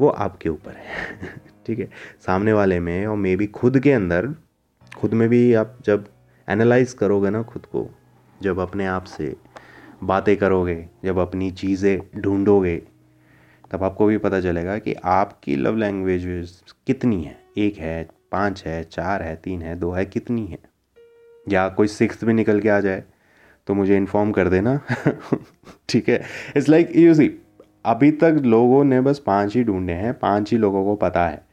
वो 0.00 0.08
आपके 0.08 0.48
ऊपर 0.48 0.72
है। 0.72 0.84
ठीक 1.66 1.78
है? 1.78 1.90
सामने 2.26 2.52
वाले 2.52 2.80
में 2.80 3.06
और 3.06 3.16
मे 3.16 3.36
बी 3.36 3.46
खुद 3.46 3.80
के 3.80 3.92
अंदर 3.92 4.34
खुद 4.96 5.14
में 5.14 5.28
भी 5.28 5.54
आप 5.54 5.78
जब 5.84 6.08
एनालाइज 6.50 6.92
करोगे 6.92 7.30
ना 7.30 7.42
खुद 7.42 7.66
को, 7.66 7.90
जब 8.42 8.58
अपने 8.58 8.86
आप 8.86 9.04
से 9.04 9.36
बातें 10.04 10.36
करोगे, 10.36 10.88
जब 11.04 11.18
अपनी 11.18 11.50
चीज़ें 11.50 12.20
ढूंढोगे, 12.20 12.82
तब 13.70 13.84
आपको 13.84 14.06
भी 14.06 14.18
पता 14.18 14.40
चलेगा 14.40 14.78
कि 14.78 14.94
आपकी 14.94 15.56
लव 15.56 15.76
लैंग्वेज 15.76 16.62
कितनी 16.86 17.24
है। 17.24 17.36
एक 17.58 17.76
है, 17.78 18.08
पाँच 18.32 18.64
है, 18.66 18.84
चार 18.84 19.22
है, 19.22 19.36
तीन 19.36 19.62
है, 19.62 19.76
दो 19.76 19.90
है, 19.90 20.04
कितनी 20.04 20.46
है? 20.46 20.58
या 21.48 21.68
कोई 21.68 21.86
सिक्स 21.86 22.24
भी 22.24 22.32
निकल 22.32 22.60
के 22.60 22.68
आ 22.68 22.80
जाए 22.80 23.04
तो 23.66 23.74
मुझे 23.74 23.96
इन्फॉर्म 23.96 24.32
कर 24.32 24.48
देना। 24.48 24.80
ठीक 25.88 26.08
है? 26.08 26.22
इट्स 26.56 26.68
लाइक 26.68 26.96
यू 26.96 27.14
सी 27.14 27.30
अभी 27.84 28.10
तक 28.10 28.42
लोगों 28.44 28.84
ने 28.84 29.00
बस 29.00 29.18
पाँच 29.18 29.56
ही 29.56 29.64
ढूंढे 29.64 29.92
हैं, 29.92 30.18
पाँच 30.18 30.52
ही 30.52 30.58
लोगों 30.58 30.84
को 30.84 30.94
पता 30.94 31.28
है। 31.28 31.46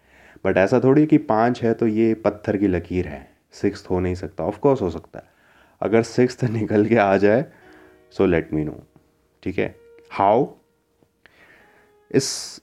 बट 0.45 0.57
ऐसा 0.57 0.79
थोड़ी 0.79 1.05
कि 1.05 1.17
पाँच 1.17 1.63
है 1.63 1.73
तो 1.73 1.87
ये 1.87 2.13
पत्थर 2.13 2.57
की 2.57 2.67
लकीर 2.67 3.07
है। 3.07 3.36
सिक्स 3.51 3.85
हो 3.89 3.99
नहीं 3.99 4.15
सकता। 4.15 4.43
ऑफ़ 4.43 4.59
कोर्स 4.59 4.81
हो 4.81 4.89
सकता 4.89 5.19
है। 5.19 5.25
अगर 5.81 6.03
सिक्स 6.03 6.43
निकल 6.43 6.85
के 6.85 6.95
आ 6.95 7.17
जाए 7.17 7.45
सो 8.11 8.25
लेट 8.25 8.53
मी 8.53 8.63
नो 8.63 8.83
ठीक 9.43 9.59
है? 9.59 9.75
हाउ 10.11 10.53
इस 12.11 12.59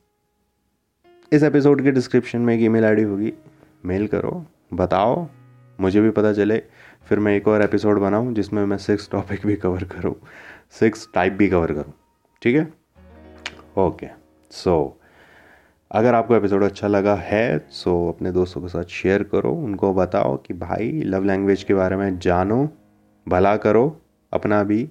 इस 1.32 1.42
एपिसोड 1.42 1.82
के 1.82 1.90
डिस्क्रिप्शन 1.90 2.38
में 2.38 2.54
एक 2.54 2.60
ईमेल 2.60 2.84
आईडी 2.84 3.02
होगी। 3.02 3.32
मेल 3.84 4.06
करो, 4.06 4.46
बताओ, 4.74 5.28
मुझे 5.80 6.00
भी 6.00 6.10
पता 6.10 6.32
चले। 6.32 6.62
फिर 7.04 7.18
मैं 7.18 7.36
एक 7.36 7.48
और 7.48 7.62
एपिसोड 7.62 7.98
बनाऊँ, 7.98 8.34
जिसमें 8.34 8.64
मैं 8.64 8.76
सिक्स 8.76 9.10
टॉपिक 9.10 9.46
भी 9.46 9.56
कवर 9.56 9.84
करूँ। 9.84 10.14
सिक्स 10.70 11.08
टाइप 11.14 11.32
भी 11.32 11.48
कवर 11.48 11.72
करूँ। 11.72 11.94
ठीक 12.42 12.56
है? 12.56 12.72
ओके 13.78 14.08
सो 14.50 15.00
अगर 15.92 16.14
आपको 16.14 16.36
एपिसोड 16.36 16.64
अच्छा 16.64 16.88
लगा 16.88 17.14
है 17.14 17.66
सो 17.68 18.08
अपने 18.08 18.32
दोस्तों 18.32 18.60
के 18.60 18.68
साथ 18.68 18.84
शेयर 18.84 19.22
करो, 19.22 19.52
उनको 19.52 19.94
बताओ 19.94 20.36
कि 20.36 20.54
भाई 20.54 21.02
लव 21.04 21.24
लैंग्वेज 21.24 21.62
के 21.62 21.74
बारे 21.74 21.96
में 21.96 22.18
जानो, 22.18 22.68
भला 23.28 23.56
करो, 23.56 24.00
अपना 24.32 24.62
भी 24.62 24.90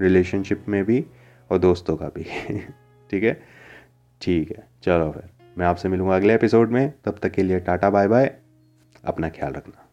रिलेशनशिप 0.00 0.64
में 0.68 0.84
भी, 0.84 1.06
और 1.50 1.58
दोस्तों 1.58 1.96
का 1.96 2.06
भी। 2.06 2.22
ठीक 3.10 3.24
है? 3.24 3.42
ठीक 4.22 4.50
है, 4.50 4.68
चलो 4.82 5.10
फिर। 5.12 5.30
मैं 5.58 5.66
आपसे 5.66 5.88
मिलूँगा 5.88 6.16
अगले 6.16 6.34
एपिसोड 6.34 6.70
में, 6.70 6.92
तब 7.04 7.18
तक 7.22 7.30
के 7.30 7.42
लिए 7.42 7.60
टाटा 7.60 7.90
बाय 7.90 8.08
बाय 8.08 8.36
अपना 9.04 9.28
ख्याल 9.28 9.52
रखना। 9.52 9.83